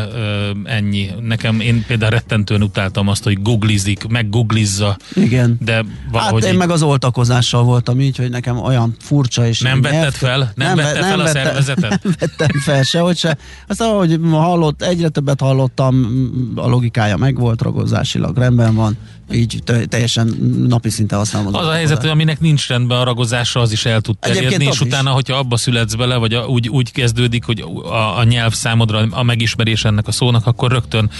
ennyi. 0.64 1.10
Nekem 1.20 1.60
én 1.60 1.84
például 1.86 2.10
rettentően 2.10 2.62
utáltam 2.62 3.08
azt, 3.08 3.24
hogy 3.24 3.42
googlizik, 3.42 4.06
meg 4.08 4.28
googlizza. 4.30 4.96
Igen. 5.14 5.58
De 5.64 5.84
valahogy 6.10 6.42
hát 6.42 6.52
én 6.52 6.58
meg 6.58 6.70
az 6.70 6.82
oltakozással 6.82 7.62
voltam 7.62 8.00
így, 8.00 8.16
hogy 8.16 8.30
nekem 8.30 8.58
olyan 8.58 8.96
furcsa 9.00 9.46
és 9.46 9.60
Nem 9.60 9.80
vetted 9.80 10.12
fel? 10.12 10.52
Nem, 10.54 10.76
nem 10.76 10.76
vette 10.92 11.06
nem 11.06 11.18
fel 11.18 11.20
a 11.20 11.26
szervezetet? 11.26 12.02
Nem 12.02 12.14
vettem 12.18 12.60
fel 12.60 12.82
sehogy 12.82 13.16
se. 13.16 13.36
Azt 13.66 13.80
ahogy 13.80 14.20
hallott, 14.30 14.82
egyre 14.82 15.08
többet 15.08 15.40
hallottam, 15.40 16.06
a 16.54 16.68
logikája 16.68 17.16
megvolt, 17.16 17.62
ragozásilag 17.62 18.36
rendben 18.36 18.74
van 18.74 18.96
így 19.32 19.62
teljesen 19.88 20.26
napi 20.68 20.90
szinten 20.90 21.18
használom. 21.18 21.54
Az, 21.54 21.66
a 21.66 21.72
helyzet, 21.72 22.00
hogy 22.00 22.10
aminek 22.10 22.40
nincs 22.40 22.68
rendben 22.68 22.98
a 22.98 23.04
ragozása, 23.04 23.60
az 23.60 23.72
is 23.72 23.84
el 23.84 24.00
tud 24.00 24.18
terjedni, 24.18 24.64
és 24.64 24.80
utána, 24.80 25.08
is. 25.08 25.14
hogyha 25.14 25.36
abba 25.36 25.56
születsz 25.56 25.94
bele, 25.94 26.16
vagy 26.16 26.34
a, 26.34 26.46
úgy, 26.46 26.68
úgy 26.68 26.92
kezdődik, 26.92 27.44
hogy 27.44 27.64
a, 27.84 28.18
a 28.18 28.24
nyelv 28.24 28.52
számodra 28.52 29.06
a 29.10 29.22
megismerés 29.22 29.84
ennek 29.84 30.08
a 30.08 30.12
szónak, 30.12 30.46
akkor 30.46 30.70
rögtön 30.70 31.10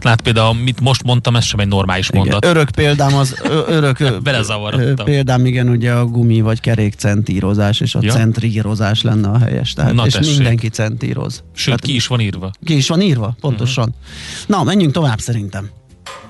lát 0.00 0.20
például, 0.20 0.46
amit 0.46 0.80
most 0.80 1.02
mondtam, 1.02 1.36
ez 1.36 1.44
sem 1.44 1.60
egy 1.60 1.68
normális 1.68 2.08
igen. 2.08 2.20
mondat. 2.20 2.44
Örök 2.44 2.70
példám 2.70 3.14
az, 3.14 3.36
örök 3.66 3.98
példám 5.04 5.46
igen, 5.46 5.68
ugye 5.68 5.92
a 5.92 6.04
gumi 6.04 6.40
vagy 6.40 6.60
kerék 6.60 6.94
centírozás, 6.94 7.80
és 7.80 7.94
a 7.94 7.98
ja. 8.02 8.12
centrírozás 8.12 9.02
lenne 9.02 9.28
a 9.28 9.38
helyes. 9.38 9.72
Tehát, 9.72 9.92
Na 9.92 10.06
és 10.06 10.12
tessék. 10.12 10.34
mindenki 10.34 10.68
centíroz. 10.68 11.42
Sőt, 11.54 11.64
Tehát, 11.64 11.80
ki 11.80 11.94
is 11.94 12.06
van 12.06 12.20
írva. 12.20 12.50
Ki 12.64 12.76
is 12.76 12.88
van 12.88 13.00
írva, 13.00 13.36
pontosan. 13.40 13.88
Uh-huh. 13.88 14.58
Na, 14.58 14.62
menjünk 14.62 14.92
tovább 14.92 15.18
szerintem. 15.18 15.70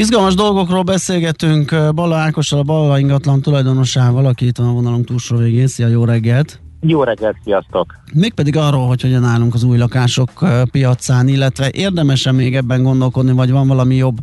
Izgalmas 0.00 0.34
dolgokról 0.34 0.82
beszélgetünk 0.82 1.94
Balla 1.94 2.16
Ákossal, 2.16 2.58
a 2.58 2.62
Balla 2.62 2.98
ingatlan 2.98 3.42
tulajdonosával, 3.42 4.26
aki 4.26 4.46
itt 4.46 4.56
van 4.56 4.68
a 4.68 4.72
vonalunk 4.72 5.06
túlsó 5.06 5.36
végén. 5.36 5.66
Szia, 5.66 5.86
jó 5.86 6.04
reggelt! 6.04 6.60
Jó 6.80 7.02
reggelt, 7.02 7.36
sziasztok! 7.44 7.94
Mégpedig 8.12 8.56
arról, 8.56 8.86
hogy 8.86 9.02
hogyan 9.02 9.24
állunk 9.24 9.54
az 9.54 9.62
új 9.62 9.78
lakások 9.78 10.30
piacán, 10.70 11.28
illetve 11.28 11.70
érdemes-e 11.72 12.32
még 12.32 12.56
ebben 12.56 12.82
gondolkodni, 12.82 13.32
vagy 13.32 13.50
van 13.50 13.68
valami 13.68 13.94
jobb 13.94 14.16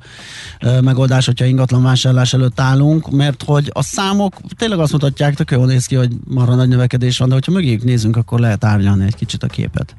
megoldás, 0.82 1.26
hogyha 1.26 1.46
ingatlan 1.46 1.84
vásárlás 1.84 2.34
előtt 2.34 2.60
állunk, 2.60 3.10
mert 3.12 3.44
hogy 3.44 3.70
a 3.74 3.84
számok 3.84 4.34
tényleg 4.58 4.80
azt 4.80 4.92
mutatják, 4.92 5.36
tök 5.36 5.52
jól 5.52 5.66
néz 5.66 5.86
ki, 5.86 5.96
hogy 5.96 6.12
marra 6.28 6.56
nagy 6.56 6.70
növekedés 6.70 7.18
van, 7.18 7.28
de 7.28 7.34
hogyha 7.34 7.52
mögéjük 7.52 7.84
nézünk, 7.84 8.16
akkor 8.16 8.40
lehet 8.40 8.64
árnyalni 8.64 9.06
egy 9.06 9.16
kicsit 9.16 9.44
a 9.44 9.48
képet. 9.48 9.96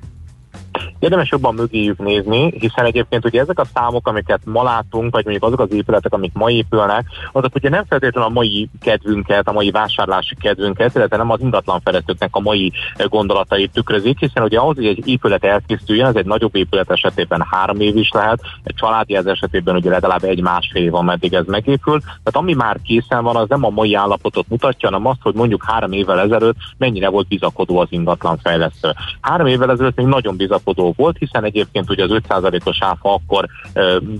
Érdemes 0.99 1.31
jobban 1.31 1.55
mögéjük 1.55 1.99
nézni, 1.99 2.53
hiszen 2.59 2.85
egyébként 2.85 3.25
ugye 3.25 3.41
ezek 3.41 3.59
a 3.59 3.65
számok, 3.75 4.09
amiket 4.09 4.41
ma 4.45 4.63
látunk, 4.63 5.13
vagy 5.13 5.25
mondjuk 5.25 5.45
azok 5.45 5.61
az 5.61 5.73
épületek, 5.73 6.13
amik 6.13 6.33
ma 6.35 6.51
épülnek, 6.51 7.07
azok 7.33 7.55
ugye 7.55 7.69
nem 7.69 7.85
feltétlenül 7.85 8.31
a 8.31 8.33
mai 8.33 8.69
kedvünket, 8.81 9.49
a 9.49 9.53
mai 9.53 9.71
vásárlási 9.71 10.37
kedvünket, 10.41 10.95
illetve 10.95 11.17
nem 11.17 11.31
az 11.31 11.41
ingatlan 11.41 11.81
fejlesztőknek 11.81 12.29
a 12.33 12.41
mai 12.41 12.73
gondolatait 12.97 13.73
tükrözik, 13.73 14.19
hiszen 14.19 14.43
ugye 14.43 14.59
ahhoz, 14.59 14.77
hogy 14.77 14.87
egy 14.87 15.09
épület 15.09 15.45
elkészüljön, 15.45 16.07
ez 16.07 16.15
egy 16.15 16.27
nagyobb 16.27 16.55
épület 16.57 16.91
esetében 16.91 17.47
három 17.51 17.81
év 17.81 17.97
is 17.97 18.11
lehet, 18.11 18.41
egy 18.63 18.75
családi 18.75 19.17
ez 19.17 19.27
esetében 19.27 19.77
ugye 19.77 19.91
legalább 19.91 20.25
egy-másfél 20.25 20.83
év, 20.83 20.95
ameddig 20.95 21.35
ez 21.35 21.45
megépült. 21.47 22.03
Tehát 22.03 22.37
ami 22.37 22.55
már 22.55 22.79
készen 22.85 23.25
van, 23.25 23.37
az 23.37 23.49
nem 23.49 23.65
a 23.65 23.71
mai 23.71 23.95
állapotot 23.95 24.49
mutatja, 24.49 24.89
hanem 24.89 25.07
azt, 25.07 25.23
hogy 25.23 25.35
mondjuk 25.35 25.65
három 25.65 25.93
évvel 25.93 26.21
ezelőtt 26.21 26.57
mennyire 26.79 27.09
volt 27.09 27.29
bizakodó 27.29 27.79
az 27.79 27.89
ingatlan 27.91 28.39
fejlesztő. 28.39 28.93
Három 29.21 29.47
évvel 29.47 29.71
ezelőtt 29.71 29.97
még 29.97 30.07
nagyon 30.07 30.37
bizakodó 30.37 30.88
volt, 30.97 31.19
hiszen 31.19 31.45
egyébként 31.45 31.91
ugye 31.91 32.05
az 32.05 32.11
5%-os 32.29 32.79
áfa 32.81 33.13
akkor 33.13 33.47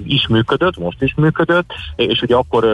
is 0.05 0.27
működött, 0.27 0.79
most 0.79 1.03
is 1.03 1.15
működött, 1.15 1.73
és 1.97 2.23
ugye 2.23 2.35
akkor 2.35 2.67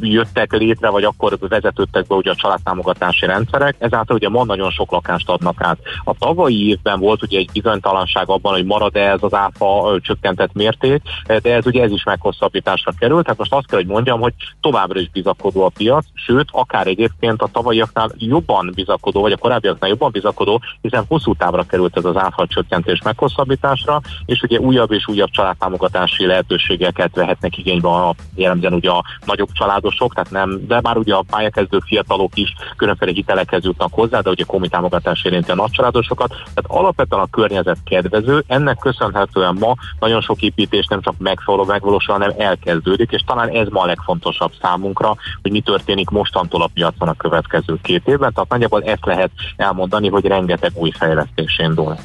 jöttek 0.00 0.52
létre, 0.52 0.88
vagy 0.88 1.04
akkor 1.04 1.38
vezetődtek 1.38 2.06
be 2.06 2.14
ugye 2.14 2.30
a 2.30 2.34
családtámogatási 2.34 3.26
rendszerek, 3.26 3.76
ezáltal 3.78 4.16
ugye 4.16 4.28
ma 4.28 4.44
nagyon 4.44 4.70
sok 4.70 4.90
lakást 4.90 5.28
adnak 5.28 5.62
át. 5.62 5.78
A 6.04 6.14
tavalyi 6.18 6.68
évben 6.68 7.00
volt 7.00 7.22
ugye 7.22 7.38
egy 7.38 7.50
bizonytalanság 7.52 8.28
abban, 8.28 8.52
hogy 8.52 8.64
marad-e 8.64 9.10
ez 9.10 9.22
az 9.22 9.34
áfa 9.34 9.98
csökkentett 10.00 10.52
mérték, 10.52 11.02
de 11.26 11.54
ez 11.54 11.66
ugye 11.66 11.82
ez 11.82 11.90
is 11.90 12.04
meghosszabbításra 12.04 12.92
került, 12.98 13.22
tehát 13.24 13.38
most 13.38 13.52
azt 13.52 13.66
kell, 13.66 13.78
hogy 13.78 13.88
mondjam, 13.88 14.20
hogy 14.20 14.32
továbbra 14.60 15.00
is 15.00 15.10
bizakodó 15.10 15.64
a 15.64 15.68
piac, 15.68 16.04
sőt, 16.14 16.48
akár 16.50 16.86
egyébként 16.86 17.42
a 17.42 17.48
tavalyiaknál 17.52 18.10
jobban 18.18 18.72
bizakodó, 18.74 19.20
vagy 19.20 19.32
a 19.32 19.36
korábbiaknál 19.36 19.90
jobban 19.90 20.10
bizakodó, 20.10 20.62
hiszen 20.80 21.04
hosszú 21.08 21.34
távra 21.34 21.62
került 21.62 21.96
ez 21.96 22.04
az 22.04 22.16
áfa 22.16 22.46
csökkentés 22.46 23.00
meghosszabbításra, 23.24 24.00
és 24.24 24.42
ugye 24.42 24.58
újabb 24.58 24.92
és 24.92 25.08
újabb 25.08 25.30
családtámogatási 25.30 26.26
lehetőségeket 26.26 27.14
vehetnek 27.14 27.58
igénybe 27.58 27.88
a 27.88 28.14
jellemzően 28.34 28.72
ugye 28.72 28.90
a 28.90 29.04
nagyobb 29.26 29.52
családosok, 29.52 30.14
tehát 30.14 30.30
nem, 30.30 30.66
de 30.66 30.80
már 30.82 30.96
ugye 30.96 31.14
a 31.14 31.24
pályakezdő 31.30 31.78
fiatalok 31.86 32.36
is 32.36 32.54
különféle 32.76 33.12
hitelekhez 33.12 33.64
jutnak 33.64 33.92
hozzá, 33.92 34.20
de 34.20 34.30
ugye 34.30 34.44
komi 34.44 34.68
támogatás 34.68 35.24
érinti 35.24 35.50
a 35.50 35.54
nagycsaládosokat. 35.54 36.28
Tehát 36.28 36.64
alapvetően 36.66 37.22
a 37.22 37.30
környezet 37.30 37.78
kedvező, 37.84 38.44
ennek 38.46 38.78
köszönhetően 38.78 39.56
ma 39.60 39.74
nagyon 39.98 40.20
sok 40.20 40.42
építés 40.42 40.86
nem 40.86 41.00
csak 41.00 41.14
megfelelő 41.18 41.62
megvalósul, 41.66 42.14
hanem 42.14 42.32
elkezdődik, 42.38 43.10
és 43.10 43.22
talán 43.26 43.48
ez 43.48 43.68
ma 43.68 43.80
a 43.80 43.86
legfontosabb 43.86 44.52
számunkra, 44.62 45.16
hogy 45.42 45.50
mi 45.50 45.60
történik 45.60 46.08
mostantól 46.08 46.62
a 46.62 46.70
piacon 46.74 47.08
a 47.08 47.14
következő 47.14 47.78
két 47.82 48.08
évben. 48.08 48.32
Tehát 48.32 48.50
nagyjából 48.50 48.82
ezt 48.82 49.04
lehet 49.04 49.30
elmondani, 49.56 50.08
hogy 50.08 50.24
rengeteg 50.24 50.72
új 50.74 50.90
fejlesztés 50.90 51.58
indul. 51.58 51.96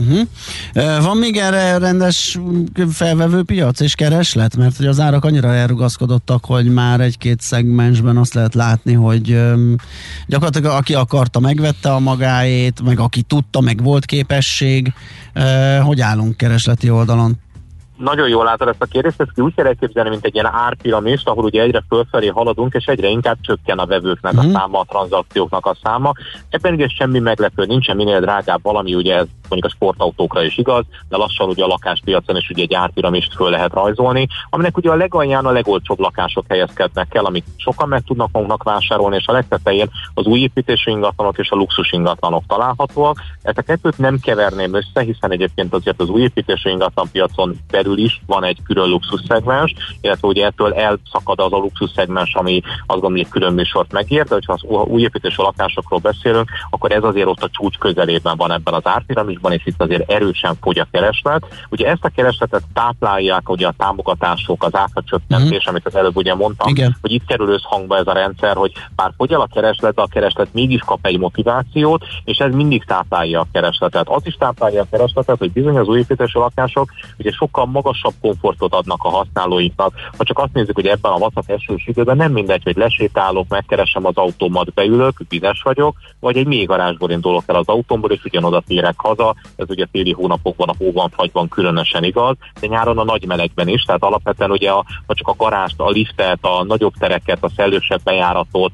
Uh-huh. 0.00 1.02
Van 1.02 1.16
még 1.16 1.36
erre 1.36 1.78
rendes 1.78 2.38
felvevő 2.90 3.42
piac 3.42 3.80
és 3.80 3.94
kereslet? 3.94 4.56
Mert 4.56 4.76
hogy 4.76 4.86
az 4.86 5.00
árak 5.00 5.24
annyira 5.24 5.54
elrugaszkodottak, 5.54 6.44
hogy 6.44 6.72
már 6.72 7.00
egy-két 7.00 7.40
szegmensben 7.40 8.16
azt 8.16 8.34
lehet 8.34 8.54
látni, 8.54 8.92
hogy 8.92 9.40
gyakorlatilag 10.26 10.76
aki 10.76 10.94
akarta, 10.94 11.40
megvette 11.40 11.92
a 11.92 11.98
magáét, 11.98 12.82
meg 12.82 13.00
aki 13.00 13.22
tudta, 13.22 13.60
meg 13.60 13.82
volt 13.82 14.04
képesség. 14.04 14.92
Hogy 15.82 16.00
állunk 16.00 16.36
keresleti 16.36 16.90
oldalon? 16.90 17.38
Nagyon 18.00 18.28
jól 18.28 18.44
látod 18.44 18.68
ezt 18.68 18.82
a 18.82 18.86
kérdést, 18.86 19.20
ezt 19.20 19.40
úgy 19.40 19.54
kell 19.54 19.66
elképzelni, 19.66 20.10
mint 20.10 20.24
egy 20.24 20.34
ilyen 20.34 20.52
árpiramist, 20.52 21.28
ahol 21.28 21.44
ugye 21.44 21.62
egyre 21.62 21.82
fölfelé 21.88 22.26
haladunk, 22.26 22.74
és 22.74 22.84
egyre 22.84 23.08
inkább 23.08 23.36
csökken 23.40 23.78
a 23.78 23.86
vevőknek 23.86 24.38
a 24.38 24.42
mhm. 24.42 24.52
száma, 24.52 24.78
a 24.78 24.84
tranzakcióknak 24.88 25.66
a 25.66 25.76
száma. 25.82 26.12
Ebben 26.50 26.74
ugye 26.74 26.88
semmi 26.88 27.18
meglepő, 27.18 27.64
nincsen 27.64 27.96
minél 27.96 28.20
drágább 28.20 28.62
valami, 28.62 28.94
ugye 28.94 29.14
ez 29.16 29.26
mondjuk 29.48 29.72
a 29.72 29.76
sportautókra 29.76 30.42
is 30.42 30.58
igaz, 30.58 30.84
de 31.08 31.16
lassan 31.16 31.48
ugye 31.48 31.64
a 31.64 31.66
lakáspiacon 31.66 32.36
is 32.36 32.50
ugye 32.50 32.62
egy 32.62 32.74
árpiramist 32.74 33.34
föl 33.34 33.50
lehet 33.50 33.72
rajzolni, 33.72 34.26
aminek 34.50 34.76
ugye 34.76 34.90
a 34.90 34.94
legalján 34.94 35.46
a 35.46 35.50
legolcsóbb 35.50 35.98
lakások 35.98 36.44
helyezkednek 36.48 37.14
el, 37.14 37.24
amit 37.24 37.44
sokan 37.56 37.88
meg 37.88 38.02
tudnak 38.02 38.28
magunknak 38.32 38.62
vásárolni, 38.62 39.16
és 39.16 39.26
a 39.26 39.32
legtetején 39.32 39.90
az 40.14 40.26
új 40.26 40.40
építésű 40.40 40.90
ingatlanok 40.90 41.38
és 41.38 41.50
a 41.50 41.56
luxus 41.56 41.92
ingatlanok 41.92 42.42
találhatóak. 42.46 43.16
Ezt 43.42 43.58
a 43.58 43.62
kettőt 43.62 43.98
nem 43.98 44.18
keverném 44.18 44.74
össze, 44.74 45.00
hiszen 45.00 45.32
egyébként 45.32 45.74
azért 45.74 46.00
az 46.00 46.08
új 46.08 46.20
építésű 46.20 46.70
ingatlan 46.70 47.08
piacon 47.12 47.56
belül 47.70 47.89
belül 47.90 48.04
is 48.04 48.20
van 48.26 48.44
egy 48.44 48.58
külön 48.64 48.88
luxus 48.88 49.20
szegmens, 49.28 49.74
illetve 50.00 50.28
ugye 50.28 50.46
ettől 50.46 50.74
elszakad 50.74 51.40
az 51.40 51.52
a 51.52 51.56
luxus 51.56 51.90
szegmens, 51.94 52.34
ami 52.34 52.60
azt 52.64 53.00
gondolom, 53.00 53.16
hogy 53.16 53.28
külön 53.28 53.52
műsort 53.52 53.92
megér, 53.92 54.24
de 54.24 54.34
hogyha 54.34 54.52
az 54.52 54.62
új 54.62 55.02
építésű 55.02 55.42
lakásokról 55.42 55.98
beszélünk, 55.98 56.48
akkor 56.70 56.92
ez 56.92 57.02
azért 57.02 57.26
ott 57.26 57.42
a 57.42 57.48
csúcs 57.50 57.78
közelében 57.78 58.36
van 58.36 58.52
ebben 58.52 58.74
az 58.74 58.86
árpiramisban, 58.86 59.52
és 59.52 59.62
itt 59.64 59.82
azért 59.82 60.10
erősen 60.10 60.54
fogy 60.60 60.78
a 60.78 60.86
kereslet. 60.90 61.46
Ugye 61.68 61.88
ezt 61.88 62.04
a 62.04 62.08
keresletet 62.08 62.62
táplálják 62.72 63.48
ugye 63.48 63.66
a 63.66 63.74
támogatások, 63.76 64.64
az 64.64 64.74
áfacsökkentés, 64.74 65.48
mm-hmm. 65.48 65.58
amit 65.66 65.86
az 65.86 65.96
előbb 65.96 66.16
ugye 66.16 66.34
mondtam, 66.34 66.68
Igen. 66.68 66.96
hogy 67.00 67.12
itt 67.12 67.26
kerül 67.26 67.48
összhangba 67.48 67.96
ez 67.96 68.06
a 68.06 68.12
rendszer, 68.12 68.56
hogy 68.56 68.72
már 68.96 69.12
fogy 69.16 69.32
el 69.32 69.40
a 69.40 69.48
kereslet, 69.52 69.94
de 69.94 70.02
a 70.02 70.06
kereslet 70.06 70.48
mégis 70.52 70.80
kap 70.80 71.06
egy 71.06 71.18
motivációt, 71.18 72.04
és 72.24 72.38
ez 72.38 72.54
mindig 72.54 72.84
táplálja 72.84 73.40
a 73.40 73.46
keresletet. 73.52 74.08
Az 74.08 74.22
is 74.24 74.34
táplálja 74.34 74.82
a 74.82 74.86
keresletet, 74.90 75.38
hogy 75.38 75.52
bizony 75.52 75.76
az 75.76 75.86
új 75.86 75.98
építésű 75.98 76.38
lakások 76.38 76.90
ugye 77.18 77.30
sokkal 77.30 77.66
magasabb 77.82 78.14
komfortot 78.20 78.74
adnak 78.74 79.02
a 79.02 79.08
használóinknak. 79.08 79.92
Ha 80.16 80.24
csak 80.24 80.38
azt 80.38 80.52
nézzük, 80.52 80.74
hogy 80.74 80.86
ebben 80.86 81.12
a 81.12 81.18
vacak 81.18 81.48
esős 81.48 81.86
időben 81.86 82.16
nem 82.16 82.32
mindegy, 82.32 82.62
hogy 82.62 82.76
lesétálok, 82.76 83.48
megkeresem 83.48 84.06
az 84.06 84.16
autómat, 84.16 84.72
beülök, 84.72 85.16
vizes 85.28 85.62
vagyok, 85.62 85.96
vagy 86.20 86.36
egy 86.36 86.46
még 86.46 86.66
garázsból 86.66 87.10
indulok 87.10 87.44
el 87.46 87.56
az 87.56 87.68
autómból, 87.68 88.10
és 88.10 88.24
ugyanoda 88.24 88.62
térek 88.66 88.94
haza. 88.96 89.34
Ez 89.56 89.70
ugye 89.70 89.86
téli 89.92 90.12
hónapokban, 90.12 90.68
a 90.68 90.74
hóban, 90.78 91.08
fagyban 91.08 91.48
különösen 91.48 92.04
igaz, 92.04 92.36
de 92.60 92.66
nyáron 92.66 92.98
a 92.98 93.04
nagy 93.04 93.26
melegben 93.26 93.68
is. 93.68 93.82
Tehát 93.82 94.02
alapvetően 94.02 94.50
ugye 94.50 94.70
a, 94.70 94.84
ha 95.06 95.14
csak 95.14 95.28
a 95.28 95.34
garást, 95.36 95.80
a 95.80 95.90
liftet, 95.90 96.38
a 96.40 96.64
nagyobb 96.64 96.92
tereket, 96.98 97.44
a 97.44 97.50
szellősebb 97.56 98.00
bejáratot, 98.04 98.72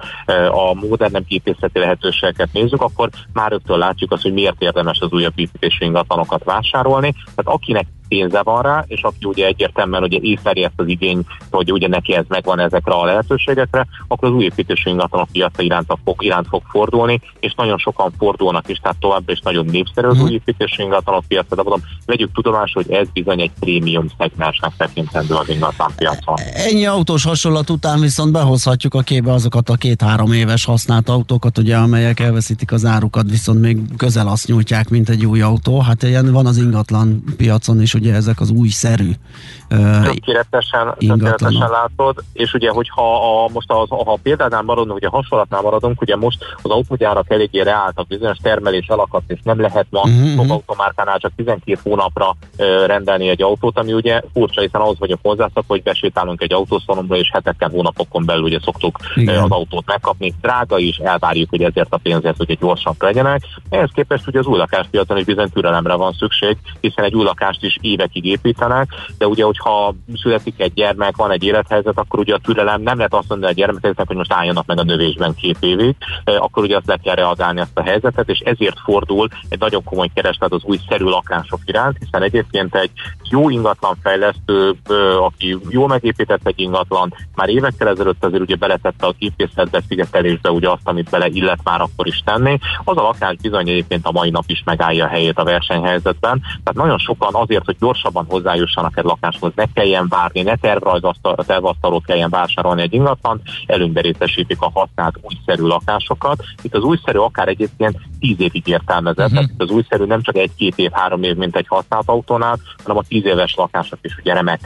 a 0.50 0.74
modernebb 0.74 1.26
gépészeti 1.26 1.78
lehetőségeket 1.78 2.52
nézzük, 2.52 2.82
akkor 2.82 3.10
már 3.32 3.50
rögtön 3.50 3.78
látjuk 3.78 4.12
azt, 4.12 4.22
hogy 4.22 4.32
miért 4.32 4.62
érdemes 4.62 5.00
az 5.00 5.12
újabb 5.12 5.38
építési 5.38 5.84
ingatlanokat 5.84 6.44
vásárolni. 6.44 7.12
Tehát 7.12 7.60
akinek 7.60 7.86
pénze 8.08 8.42
van 8.42 8.62
rá, 8.62 8.84
és 8.86 9.02
aki 9.02 9.24
ugye 9.24 9.46
egyértelműen 9.46 10.02
ugye 10.02 10.18
észleli 10.20 10.64
ezt 10.64 10.74
az 10.76 10.88
igény, 10.88 11.20
hogy 11.50 11.72
ugye 11.72 11.88
neki 11.88 12.14
ez 12.14 12.24
megvan 12.28 12.58
ezekre 12.58 12.92
a 12.92 13.04
lehetőségekre, 13.04 13.86
akkor 14.08 14.28
az 14.28 14.34
új 14.34 14.44
építésű 14.44 14.90
ingatlanok 14.90 15.28
piaca 15.32 15.62
iránt 15.62 15.98
fog, 16.04 16.24
iránt 16.24 16.46
fog 16.48 16.62
fordulni, 16.70 17.20
és 17.40 17.54
nagyon 17.54 17.78
sokan 17.78 18.12
fordulnak 18.18 18.68
is, 18.68 18.78
tehát 18.78 18.96
továbbra 19.00 19.32
is 19.32 19.40
nagyon 19.40 19.64
népszerű 19.64 20.06
az 20.06 20.16
mhm. 20.16 20.24
új 20.24 20.32
építésű 20.32 20.82
ingatlanok 20.82 21.24
piaca, 21.28 21.54
de 21.54 21.62
mondom, 21.62 21.80
vegyük 22.06 22.32
tudomásul, 22.32 22.82
hogy 22.82 22.94
ez 22.94 23.08
bizony 23.12 23.40
egy 23.40 23.50
prémium 23.60 24.06
szegmensnek 24.18 24.72
tekintendő 24.76 25.34
az 25.34 25.48
ingatlan 25.48 25.92
piacon. 25.96 26.34
Ennyi 26.52 26.86
autós 26.86 27.24
hasonlat 27.24 27.70
után 27.70 28.00
viszont 28.00 28.32
behozhatjuk 28.32 28.94
a 28.94 29.00
képbe 29.00 29.32
azokat 29.32 29.68
a 29.68 29.74
két-három 29.74 30.32
éves 30.32 30.64
használt 30.64 31.08
autókat, 31.08 31.58
ugye, 31.58 31.76
amelyek 31.76 32.20
elveszítik 32.20 32.72
az 32.72 32.84
árukat, 32.84 33.30
viszont 33.30 33.60
még 33.60 33.78
közel 33.96 34.28
azt 34.28 34.46
nyújtják, 34.46 34.88
mint 34.88 35.08
egy 35.08 35.26
új 35.26 35.40
autó. 35.40 35.80
Hát 35.80 36.02
ilyen 36.02 36.32
van 36.32 36.46
az 36.46 36.56
ingatlan 36.56 37.24
piacon 37.36 37.80
is 37.80 37.94
ugye 37.96 38.14
ezek 38.14 38.40
az 38.40 38.50
újszerű 38.50 39.10
tökéletesen, 39.68 40.94
tökéletesen 40.98 41.70
látod, 41.70 42.24
és 42.32 42.54
ugye, 42.54 42.70
hogyha 42.70 43.42
a, 43.44 43.48
most 43.52 43.70
az, 43.70 43.88
ha 43.88 44.12
a 44.12 44.18
példánál 44.22 44.62
maradunk, 44.62 44.96
ugye 44.96 45.06
a 45.06 45.10
hasonlatnál 45.10 45.60
maradunk, 45.60 46.00
ugye 46.00 46.16
most 46.16 46.44
az 46.62 46.70
autógyárak 46.70 47.30
eléggé 47.30 47.60
reáltak, 47.60 48.06
bizonyos 48.06 48.36
termelés 48.42 48.86
elakadt, 48.86 49.30
és 49.30 49.38
nem 49.42 49.60
lehet 49.60 49.86
ma 49.90 50.00
uh-huh. 50.00 50.36
top 50.36 50.50
automárkánál 50.50 51.18
csak 51.18 51.32
12 51.36 51.80
hónapra 51.82 52.36
uh, 52.58 52.86
rendelni 52.86 53.28
egy 53.28 53.42
autót, 53.42 53.78
ami 53.78 53.92
ugye 53.92 54.20
furcsa, 54.32 54.60
hiszen 54.60 54.80
ahhoz 54.80 54.98
vagyok 54.98 55.18
hozzászok, 55.22 55.64
hogy 55.66 55.82
besétálunk 55.82 56.42
egy 56.42 56.52
autószalomba, 56.52 57.16
és 57.16 57.30
heteken, 57.32 57.70
hónapokon 57.70 58.24
belül 58.24 58.42
ugye 58.42 58.58
szoktuk 58.64 58.98
Igen. 59.14 59.42
az 59.42 59.50
autót 59.50 59.86
megkapni. 59.86 60.34
Drága 60.40 60.78
is, 60.78 60.96
elvárjuk, 60.96 61.50
hogy 61.50 61.62
ezért 61.62 61.92
a 61.92 62.00
pénzért 62.02 62.40
ugye 62.40 62.54
gyorsan 62.60 62.94
legyenek. 62.98 63.42
Ehhez 63.68 63.90
képest 63.94 64.26
ugye 64.26 64.38
az 64.38 64.46
új 64.46 64.58
lakáspiacon 64.58 65.16
is 65.16 65.24
bizony 65.24 65.48
türelemre 65.48 65.94
van 65.94 66.12
szükség, 66.12 66.56
hiszen 66.80 67.04
egy 67.04 67.14
új 67.14 67.24
lakást 67.24 67.64
is 67.64 67.78
évekig 67.86 68.24
építenek, 68.24 68.88
de 69.18 69.26
ugye, 69.26 69.44
hogyha 69.44 69.94
születik 70.14 70.60
egy 70.60 70.72
gyermek, 70.72 71.16
van 71.16 71.30
egy 71.30 71.44
élethelyzet, 71.44 71.98
akkor 71.98 72.18
ugye 72.18 72.34
a 72.34 72.38
türelem 72.38 72.82
nem 72.82 72.96
lehet 72.96 73.14
azt 73.14 73.28
mondani 73.28 73.52
a 73.52 73.54
gyermekeknek, 73.54 74.06
hogy 74.06 74.16
most 74.16 74.32
álljanak 74.32 74.66
meg 74.66 74.78
a 74.78 74.82
növésben 74.82 75.34
két 75.34 75.56
évig, 75.60 75.94
akkor 76.24 76.62
ugye 76.62 76.76
azt 76.76 76.86
le 76.86 76.96
kell 76.96 77.14
reagálni 77.14 77.60
ezt 77.60 77.78
a 77.78 77.82
helyzetet, 77.82 78.28
és 78.28 78.38
ezért 78.38 78.78
fordul 78.84 79.28
egy 79.48 79.58
nagyon 79.58 79.84
komoly 79.84 80.10
kereslet 80.14 80.52
az 80.52 80.62
új 80.64 80.78
szerű 80.88 81.04
lakások 81.04 81.60
iránt, 81.64 81.96
hiszen 81.98 82.22
egyébként 82.22 82.74
egy 82.74 82.90
jó 83.30 83.50
ingatlan 83.50 83.96
fejlesztő, 84.02 84.74
aki 85.20 85.58
jól 85.68 85.88
megépített 85.88 86.46
egy 86.46 86.60
ingatlan, 86.60 87.14
már 87.34 87.48
évekkel 87.48 87.88
ezelőtt 87.88 88.24
azért 88.24 88.42
ugye 88.42 88.56
beletette 88.56 89.06
a 89.06 89.14
képészetbe, 89.18 89.82
szigetelésbe 89.88 90.50
ugye 90.50 90.70
azt, 90.70 90.88
amit 90.88 91.10
bele 91.10 91.26
illet 91.26 91.60
már 91.64 91.80
akkor 91.80 92.06
is 92.06 92.22
tenni, 92.24 92.58
az 92.84 92.96
a 92.96 93.02
lakás 93.02 93.36
bizony 93.42 93.68
egyébként 93.68 94.06
a 94.06 94.12
mai 94.12 94.30
nap 94.30 94.44
is 94.46 94.62
megállja 94.64 95.04
a 95.04 95.08
helyét 95.08 95.38
a 95.38 95.44
versenyhelyzetben. 95.44 96.40
Tehát 96.40 96.74
nagyon 96.74 96.98
sokan 96.98 97.34
azért, 97.34 97.64
hogy 97.64 97.75
gyorsabban 97.80 98.26
hozzájussanak 98.28 98.98
egy 98.98 99.04
lakáshoz, 99.04 99.52
ne 99.54 99.64
kelljen 99.74 100.06
várni, 100.08 100.42
ne 100.42 100.56
tervasztalót 101.46 102.04
kelljen 102.04 102.30
vásárolni 102.30 102.82
egy 102.82 102.94
ingatlan, 102.94 103.40
előnybe 103.66 104.00
részesítik 104.00 104.60
a 104.60 104.70
használt 104.74 105.18
újszerű 105.20 105.62
lakásokat. 105.62 106.44
Itt 106.62 106.74
az 106.74 106.82
újszerű 106.82 107.18
akár 107.18 107.48
egyébként 107.48 107.98
tíz 108.20 108.40
évig 108.40 108.66
értelmezett. 108.66 109.30
Uh-huh. 109.30 109.44
Tehát 109.44 109.50
az 109.56 109.70
újszerű 109.70 110.04
nem 110.04 110.22
csak 110.22 110.36
egy-két 110.36 110.78
év, 110.78 110.90
három 110.92 111.22
év, 111.22 111.36
mint 111.36 111.56
egy 111.56 111.66
használt 111.68 112.08
autónál, 112.08 112.58
hanem 112.82 112.96
a 112.96 113.04
tíz 113.08 113.24
éves 113.24 113.54
lakások 113.54 113.98
is 114.02 114.16
ugye 114.18 114.34
remek 114.34 114.60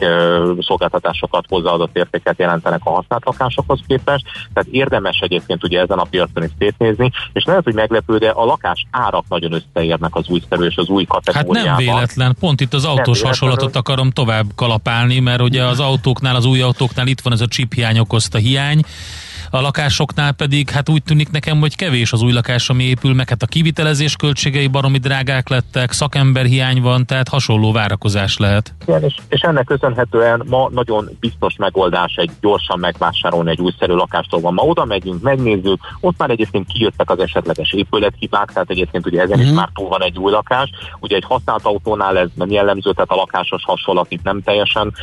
szolgáltatásokat 0.61 1.45
hozzáadott 1.49 1.97
értéket 1.97 2.39
jelentenek 2.39 2.81
a 2.85 2.91
használt 2.91 3.25
lakásokhoz 3.25 3.81
képest. 3.87 4.25
Tehát 4.53 4.69
érdemes 4.71 5.19
egyébként 5.19 5.65
ugye 5.65 5.81
ezen 5.81 5.99
a 5.99 6.05
piacon 6.05 6.43
is 6.43 6.51
szétnézni, 6.59 7.11
és 7.33 7.45
lehet, 7.45 7.65
hogy 7.65 7.75
meglepő, 7.75 8.19
de 8.19 8.29
a 8.29 8.45
lakás 8.45 8.87
árak 8.91 9.25
nagyon 9.29 9.53
összeérnek 9.53 10.15
az 10.15 10.29
újszerű 10.29 10.65
és 10.65 10.77
az 10.77 10.89
új 10.89 11.05
kategóriában. 11.05 11.57
Hát 11.57 11.67
nem 11.67 11.77
véletlen, 11.77 12.37
pont 12.41 12.61
itt 12.61 12.75
az 12.75 12.85
autós 12.85 13.23
hasonlatot 13.23 13.77
akarom 13.77 14.11
tovább 14.11 14.47
kalapálni, 14.55 15.19
mert 15.19 15.41
ugye 15.41 15.65
az 15.65 15.81
autóknál, 15.81 16.37
az 16.37 16.45
új 16.45 16.61
autóknál 16.61 17.07
itt 17.07 17.21
van 17.21 17.33
ez 17.33 17.41
a 17.41 17.47
chip 17.47 17.75
hiány 17.75 17.99
okozta 17.99 18.39
hiány, 18.39 18.81
a 19.51 19.61
lakásoknál 19.61 20.33
pedig 20.33 20.71
hát 20.71 20.89
úgy 20.89 21.03
tűnik 21.03 21.31
nekem, 21.31 21.61
hogy 21.61 21.77
kevés 21.77 22.13
az 22.13 22.23
új 22.23 22.33
lakás, 22.33 22.69
ami 22.69 22.85
épül, 22.85 23.15
meg 23.15 23.29
hát 23.29 23.43
a 23.43 23.47
kivitelezés 23.47 24.17
költségei 24.17 24.67
baromi 24.67 24.99
drágák 24.99 25.49
lettek, 25.49 25.93
szakember 25.93 26.45
hiány 26.45 26.81
van, 26.81 27.07
tehát 27.07 27.29
hasonló 27.29 27.73
várakozás 27.73 28.37
lehet. 28.37 28.75
Igen, 28.87 29.05
és, 29.05 29.15
és 29.29 29.41
ennek 29.41 29.65
köszönhetően 29.65 30.43
ma 30.49 30.69
nagyon 30.73 31.09
biztos 31.21 31.57
megoldás 31.57 32.15
egy 32.15 32.31
gyorsan 32.41 32.79
megvásárolni 32.79 33.51
egy 33.51 33.61
újszerű 33.61 33.93
lakástól 33.93 34.41
van. 34.41 34.55
Ma 34.55 34.63
oda 34.63 34.85
megyünk, 34.85 35.23
megnézzük, 35.23 35.81
ott 36.01 36.19
már 36.19 36.31
egyébként 36.31 36.67
kijöttek 36.73 37.11
az 37.11 37.19
esetleges 37.19 37.73
épülethibák, 37.73 38.53
tehát 38.53 38.71
egyébként 38.71 39.07
ugye 39.07 39.21
ezen 39.21 39.37
mm-hmm. 39.37 39.45
is 39.45 39.51
mhm. 39.51 39.59
már 39.59 39.69
túl 39.75 39.89
van 39.89 40.03
egy 40.03 40.19
új 40.19 40.31
lakás. 40.31 40.71
Ugye 41.01 41.17
egy 41.17 41.25
használt 41.27 41.65
autónál 41.65 42.19
ez 42.19 42.29
nem 42.35 42.51
jellemző, 42.51 42.93
tehát 42.93 43.11
a 43.11 43.15
lakásos 43.15 43.63
hasonlat 43.65 44.11
itt 44.11 44.23
nem 44.23 44.43
teljesen. 44.43 44.95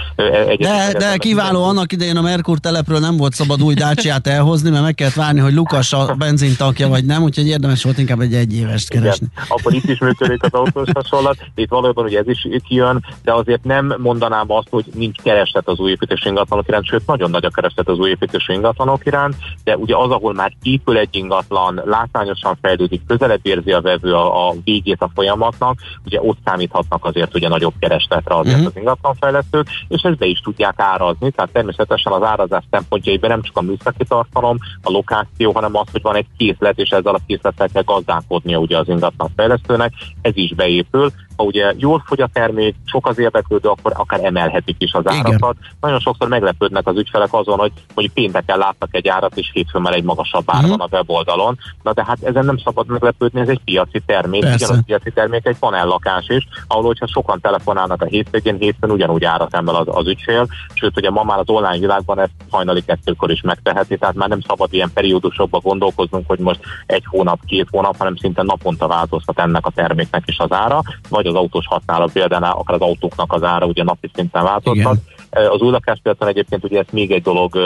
De, 0.57 0.93
de 0.97 1.17
kiváló, 1.17 1.63
annak 1.63 1.91
idején 1.91 2.17
a 2.17 2.21
Merkur 2.21 2.57
telepről 2.57 2.99
nem 2.99 3.17
volt 3.17 3.33
szabad 3.33 3.61
új 3.61 3.73
dácsiát 3.73 4.27
elhozni, 4.37 4.69
mert 4.69 4.83
meg 4.83 4.95
kellett 4.95 5.13
várni, 5.13 5.39
hogy 5.39 5.53
Lukas 5.53 5.93
a 5.93 6.15
benzintakja 6.17 6.87
vagy 6.87 7.05
nem, 7.05 7.23
úgyhogy 7.23 7.47
érdemes 7.47 7.83
volt 7.83 7.97
inkább 7.97 8.19
egy 8.19 8.33
egyévest 8.33 8.89
keresni. 8.89 9.27
Igen, 9.31 9.45
akkor 9.47 9.73
itt 9.73 9.89
is 9.89 9.99
működik 9.99 10.43
az 10.43 10.53
autós 10.53 10.89
hasonlat, 10.93 11.37
itt 11.55 11.69
valójában 11.69 12.05
ugye 12.05 12.19
ez 12.19 12.27
is 12.27 12.47
kijön, 12.67 13.05
de 13.23 13.33
azért 13.33 13.63
nem 13.63 13.95
mondanám 13.97 14.51
azt, 14.51 14.67
hogy 14.69 14.85
nincs 14.93 15.17
kereslet 15.21 15.67
az 15.67 15.79
új 15.79 15.91
építési 15.91 16.27
ingatlanok 16.27 16.67
iránt, 16.67 16.85
sőt 16.85 17.07
nagyon 17.07 17.29
nagy 17.29 17.45
a 17.45 17.49
kereslet 17.49 17.87
az 17.89 17.99
új 17.99 18.09
építési 18.09 18.53
ingatlanok 18.53 19.05
iránt, 19.05 19.35
de 19.63 19.77
ugye 19.77 19.95
az, 19.95 20.09
ahol 20.09 20.33
már 20.33 20.51
épül 20.61 20.97
egy 20.97 21.15
ingatlan, 21.15 21.81
látványosan 21.85 22.57
fejlődik, 22.61 23.01
közelebb 23.07 23.39
érzi 23.41 23.71
a 23.71 23.81
vevő 23.81 24.13
a, 24.13 24.47
a 24.47 24.55
végét 24.63 25.01
a 25.01 25.09
folyamatnak, 25.13 25.79
ugye 26.05 26.21
ott 26.21 26.37
számíthatnak 26.45 27.05
azért 27.05 27.35
ugye 27.35 27.47
nagyobb 27.47 27.73
keresletre 27.79 28.35
azért 28.35 28.55
uh-huh. 28.55 28.71
az 28.73 28.79
ingatlanfejlesztők, 28.79 29.67
és 29.87 30.01
ezt 30.01 30.17
be 30.17 30.25
is 30.25 30.39
tudják 30.39 30.73
árazni, 30.77 31.31
tehát 31.31 31.51
természetesen 31.51 32.11
az 32.11 32.23
árazás 32.23 32.63
szempontjaiban 32.71 33.29
nem 33.29 33.41
csak 33.41 33.57
a 33.57 33.61
műszaki 33.61 34.03
tartalom, 34.31 34.57
a 34.81 34.91
lokáció, 34.91 35.51
hanem 35.51 35.75
az, 35.75 35.87
hogy 35.91 36.01
van 36.01 36.15
egy 36.15 36.27
készlet, 36.37 36.79
és 36.79 36.89
ezzel 36.89 37.15
a 37.15 37.19
készlettel 37.27 37.69
kell 37.69 37.83
gazdálkodnia 37.83 38.57
ugye 38.57 38.77
az 38.77 38.87
ingatlan 38.87 39.31
fejlesztőnek, 39.35 39.93
ez 40.21 40.35
is 40.35 40.53
beépül, 40.53 41.11
ha 41.37 41.43
ugye 41.43 41.73
jól 41.77 42.03
fogy 42.05 42.21
a 42.21 42.29
termék, 42.33 42.75
sok 42.85 43.07
az 43.07 43.19
érdeklődő, 43.19 43.69
akkor 43.69 43.91
akár 43.95 44.23
emelhetik 44.23 44.75
is 44.79 44.93
az 44.93 45.07
árakat. 45.07 45.55
Igen. 45.59 45.75
Nagyon 45.81 45.99
sokszor 45.99 46.27
meglepődnek 46.27 46.87
az 46.87 46.97
ügyfelek 46.97 47.33
azon, 47.33 47.57
hogy 47.57 47.71
mondjuk 47.93 48.13
pénteken 48.13 48.57
látnak 48.57 48.89
egy 48.91 49.07
árat, 49.07 49.37
és 49.37 49.49
hétfőn 49.53 49.81
már 49.81 49.93
egy 49.93 50.03
magasabb 50.03 50.43
ár 50.45 50.63
uh-huh. 50.63 50.77
van 50.77 50.87
a 50.91 50.95
weboldalon. 50.95 51.57
Na 51.83 51.93
de 51.93 52.03
hát 52.05 52.23
ezen 52.23 52.45
nem 52.45 52.57
szabad 52.57 52.87
meglepődni, 52.87 53.39
ez 53.39 53.47
egy 53.47 53.61
piaci 53.65 54.01
termék. 54.05 54.43
Ugyanaz 54.43 54.85
piaci 54.85 55.11
termék 55.11 55.45
egy 55.45 55.57
panellakás 55.57 56.27
is, 56.27 56.47
ahol 56.67 56.83
hogyha 56.83 57.07
sokan 57.07 57.41
telefonálnak 57.41 58.01
a 58.01 58.05
hétvégén, 58.05 58.57
hétfőn 58.57 58.91
ugyanúgy 58.91 59.23
árat 59.23 59.55
emel 59.55 59.75
az, 59.75 59.87
az 59.89 60.07
ügyfél, 60.07 60.47
sőt 60.73 60.97
ugye 60.97 61.09
ma 61.09 61.23
már 61.23 61.39
az 61.39 61.49
online 61.49 61.79
világban 61.79 62.19
ezt 62.19 62.31
hajnali 62.49 62.83
kettőkor 62.83 63.31
is 63.31 63.41
megteheti, 63.41 63.97
tehát 63.97 64.15
már 64.15 64.29
nem 64.29 64.41
szabad 64.41 64.73
ilyen 64.73 64.91
periódusokba 64.93 65.59
gondolkoznunk, 65.59 66.27
hogy 66.27 66.39
most 66.39 66.59
egy 66.85 67.03
hónap, 67.05 67.39
két 67.45 67.67
hónap, 67.71 67.97
hanem 67.97 68.15
szinte 68.15 68.43
naponta 68.43 68.87
változhat 68.87 69.39
ennek 69.39 69.65
a 69.65 69.71
terméknek 69.75 70.23
is 70.25 70.37
az 70.37 70.51
ára, 70.51 70.81
vagy 71.09 71.26
az 71.27 71.35
autós 71.35 71.67
használat 71.67 72.11
példánál 72.11 72.51
akár 72.51 72.75
az 72.75 72.81
autóknak 72.81 73.33
az 73.33 73.43
ára 73.43 73.65
ugye 73.65 73.83
napi 73.83 74.09
szinten 74.13 74.43
változhat. 74.43 74.97
Az 75.45 75.61
új 75.61 75.71
lakáspiacon 75.71 76.27
egyébként 76.27 76.63
ugye 76.63 76.79
ezt 76.79 76.91
még 76.91 77.11
egy 77.11 77.21
dolog 77.21 77.57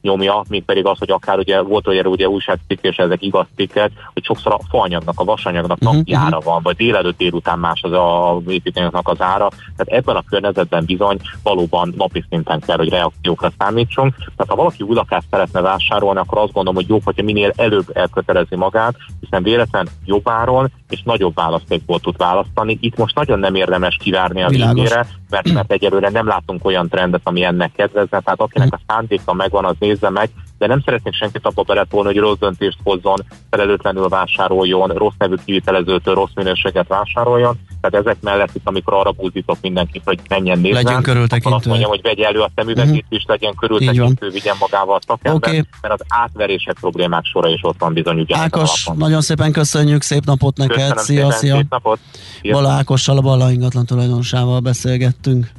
nyomja, 0.00 0.42
még 0.48 0.64
pedig 0.64 0.86
az, 0.86 0.98
hogy 0.98 1.10
akár 1.10 1.38
ugye 1.38 1.62
volt 1.62 1.86
olyan 1.86 2.06
ugye 2.06 2.28
újságcikk, 2.28 2.84
és 2.84 2.96
ezek 2.96 3.22
igaz 3.22 3.46
cikkek, 3.56 3.90
hogy 4.12 4.24
sokszor 4.24 4.52
a 4.52 4.58
faanyagnak, 4.68 5.20
a 5.20 5.24
vasanyagnak 5.24 5.78
uh-huh, 5.80 5.96
napi 5.96 6.12
ára 6.12 6.40
van, 6.40 6.62
vagy 6.62 6.76
délelőtt 6.76 7.16
délután 7.16 7.58
más 7.58 7.82
az 7.82 7.92
a 7.92 8.40
építőanyagnak 8.48 9.08
az 9.08 9.20
ára. 9.20 9.48
Tehát 9.76 10.02
ebben 10.02 10.16
a 10.16 10.24
környezetben 10.28 10.84
bizony 10.84 11.20
valóban 11.42 11.94
napi 11.96 12.24
szinten 12.28 12.60
kell, 12.60 12.76
hogy 12.76 12.88
reakciókra 12.88 13.50
számítsunk. 13.58 14.14
Tehát 14.16 14.48
ha 14.48 14.54
valaki 14.54 14.82
új 14.82 14.94
lakást 14.94 15.26
szeretne 15.30 15.60
vásárolni, 15.60 16.18
akkor 16.18 16.38
azt 16.38 16.52
gondolom, 16.52 16.74
hogy 16.74 16.88
jobb, 16.88 17.04
hogyha 17.04 17.22
minél 17.22 17.52
előbb 17.56 17.90
elkötelezi 17.92 18.56
magát, 18.56 18.94
hiszen 19.20 19.42
véletlen 19.42 19.88
jobb 20.04 20.28
áron 20.28 20.70
és 20.90 21.02
nagyobb 21.02 21.34
választékból 21.34 22.00
tud 22.00 22.16
választani. 22.16 22.78
Itt 22.80 22.96
most 22.96 23.14
nagyon 23.14 23.38
nem 23.38 23.54
érdemes 23.54 23.96
kivárni 24.00 24.42
a 24.42 24.48
végére, 24.48 25.06
mert, 25.30 25.52
mert 25.52 25.72
egyelőre 25.72 26.10
nem 26.10 26.26
látunk 26.26 26.64
olyan 26.64 26.88
trendet, 26.88 27.20
ami 27.24 27.42
ennek 27.44 27.72
kedvezne, 27.72 28.20
tehát 28.20 28.40
akinek 28.40 28.72
a 28.72 28.80
szándéka 28.86 29.32
megvan, 29.32 29.64
az 29.64 29.76
nézze 29.78 30.10
meg, 30.10 30.30
de 30.58 30.66
nem 30.66 30.80
szeretnék 30.84 31.14
senkit 31.14 31.46
abba 31.46 31.62
beletolni, 31.62 32.06
hogy 32.06 32.18
rossz 32.18 32.38
döntést 32.38 32.78
hozzon, 32.82 33.18
felelőtlenül 33.50 34.08
vásároljon, 34.08 34.88
rossz 34.88 35.14
nevű 35.18 35.34
kivitelezőtől 35.44 36.14
rossz 36.14 36.34
minőséget 36.34 36.88
vásároljon. 36.88 37.56
Tehát 37.80 38.06
ezek 38.06 38.16
mellett 38.20 38.54
itt, 38.54 38.62
amikor 38.64 38.94
arra 38.94 39.10
búzítok 39.10 39.56
mindenkit, 39.60 40.02
hogy 40.04 40.18
menjen 40.28 40.58
nézzen, 40.58 40.82
legyen 40.82 41.02
körültekintő. 41.02 41.56
azt 41.56 41.66
mondjam, 41.66 41.88
hogy 41.88 42.02
vegye 42.02 42.26
elő 42.26 42.40
a 42.40 42.50
szemüvegét 42.54 43.02
uh-huh. 43.02 43.18
is, 43.18 43.24
legyen 43.26 43.54
körültekintő, 43.54 44.30
vigyen 44.30 44.56
magával 44.60 44.96
a 44.96 45.00
szakember, 45.06 45.50
okay. 45.50 45.64
mert 45.82 45.94
az 45.94 46.06
átverések 46.08 46.76
problémák 46.80 47.24
sora 47.24 47.48
is 47.48 47.60
ott 47.62 47.78
van 47.78 47.92
bizony 47.92 48.26
Ákos, 48.28 48.88
nagyon 48.96 49.20
szépen 49.20 49.52
köszönjük, 49.52 50.02
szép 50.02 50.24
napot 50.24 50.56
neked, 50.56 50.76
Köszönöm 50.76 51.04
szia, 51.04 51.30
szépen, 51.30 51.38
szia. 51.38 51.56
Szép 51.56 51.70
napot. 51.70 51.98
Bala 52.42 52.68
Ákossal, 52.68 53.16
a 53.16 53.20
Bala 53.20 53.50
ingatlan 53.50 53.86
tulajdonosával 53.86 54.60
beszélgettünk. 54.60 55.50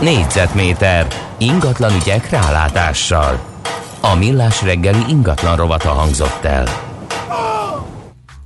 Négyzetméter 0.00 1.06
ingatlan 1.38 1.92
ügyek 1.94 2.30
rálátással. 2.30 3.40
A 4.00 4.14
millás 4.14 4.62
reggeli 4.62 5.04
ingatlan 5.08 5.56
rovata 5.56 5.88
hangzott 5.88 6.44
el. 6.44 6.91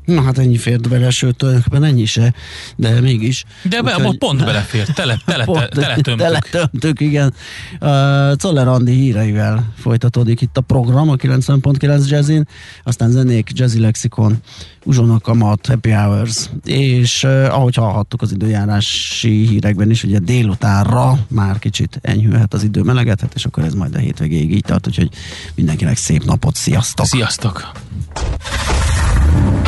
Na 0.07 0.23
hát 0.23 0.39
ennyi 0.39 0.57
fért 0.57 0.89
bele, 0.89 1.11
sőt, 1.11 1.37
tulajdonképpen 1.37 1.85
ennyi 1.85 2.05
se, 2.05 2.35
de 2.77 3.01
mégis. 3.01 3.45
De 3.63 3.83
be, 3.83 3.95
Úgyhogy, 3.97 4.19
pont 4.19 4.45
belefért, 4.45 4.95
tele, 4.95 5.19
tele, 5.27 5.45
pont, 5.45 5.69
teletömtük. 5.69 6.17
Teletömtük, 6.17 7.01
igen. 7.01 7.35
Uh, 7.81 8.37
Czoller 8.37 8.69
Andi 8.69 8.93
híreivel 8.93 9.73
folytatódik 9.77 10.41
itt 10.41 10.57
a 10.57 10.61
program, 10.61 11.09
a 11.09 11.15
90.9 11.15 12.09
Jazzin, 12.09 12.49
aztán 12.85 13.11
zenék, 13.11 13.51
Jazzy 13.55 13.81
Lexikon, 13.81 14.37
Uzsona 14.85 15.19
Kamat, 15.19 15.67
Happy 15.67 15.91
Hours, 15.91 16.51
és 16.65 17.23
uh, 17.23 17.47
ahogy 17.51 17.75
hallhattuk 17.75 18.23
az 18.23 18.33
időjárási 18.33 19.47
hírekben 19.47 19.91
is, 19.91 20.05
ugye 20.05 20.19
délutánra 20.19 21.19
már 21.29 21.59
kicsit 21.59 21.99
enyhülhet 22.03 22.55
az 22.55 22.63
idő, 22.63 22.83
melegedhet, 22.83 23.35
és 23.35 23.45
akkor 23.45 23.65
ez 23.65 23.75
majd 23.75 23.95
a 23.95 23.99
hétvégéig 23.99 24.53
így 24.53 24.65
tart, 24.65 24.87
úgyhogy 24.87 25.09
mindenkinek 25.55 25.97
szép 25.97 26.25
napot, 26.25 26.55
sziasztok! 26.55 27.07
Sziasztok! 27.07 27.73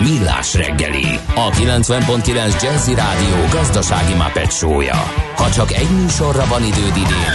Millás 0.00 0.54
reggeli, 0.54 1.06
a 1.34 1.50
90.9 1.50 2.62
Jazzy 2.62 2.94
Rádió 2.94 3.36
gazdasági 3.52 4.14
mapetsója. 4.14 5.12
Ha 5.36 5.50
csak 5.50 5.72
egy 5.72 5.88
műsorra 6.00 6.46
van 6.46 6.62
időd 6.62 6.96
idén, 6.96 7.32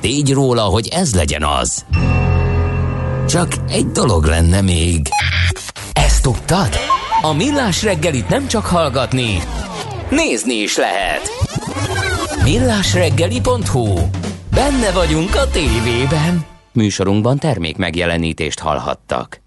tégy 0.00 0.32
róla, 0.32 0.62
hogy 0.62 0.88
ez 0.88 1.14
legyen 1.14 1.44
az. 1.44 1.84
Csak 3.28 3.48
egy 3.68 3.86
dolog 3.86 4.24
lenne 4.24 4.60
még. 4.60 5.08
Ezt 5.92 6.22
tudtad? 6.22 6.68
A 7.22 7.32
Millás 7.32 7.82
reggelit 7.82 8.28
nem 8.28 8.46
csak 8.46 8.66
hallgatni, 8.66 9.42
nézni 10.10 10.54
is 10.54 10.76
lehet. 10.76 11.30
Millásreggeli.hu 12.42 13.94
Benne 14.50 14.90
vagyunk 14.92 15.34
a 15.34 15.48
tévében. 15.50 16.44
Műsorunkban 16.72 17.38
termék 17.38 17.76
megjelenítést 17.76 18.58
hallhattak. 18.58 19.44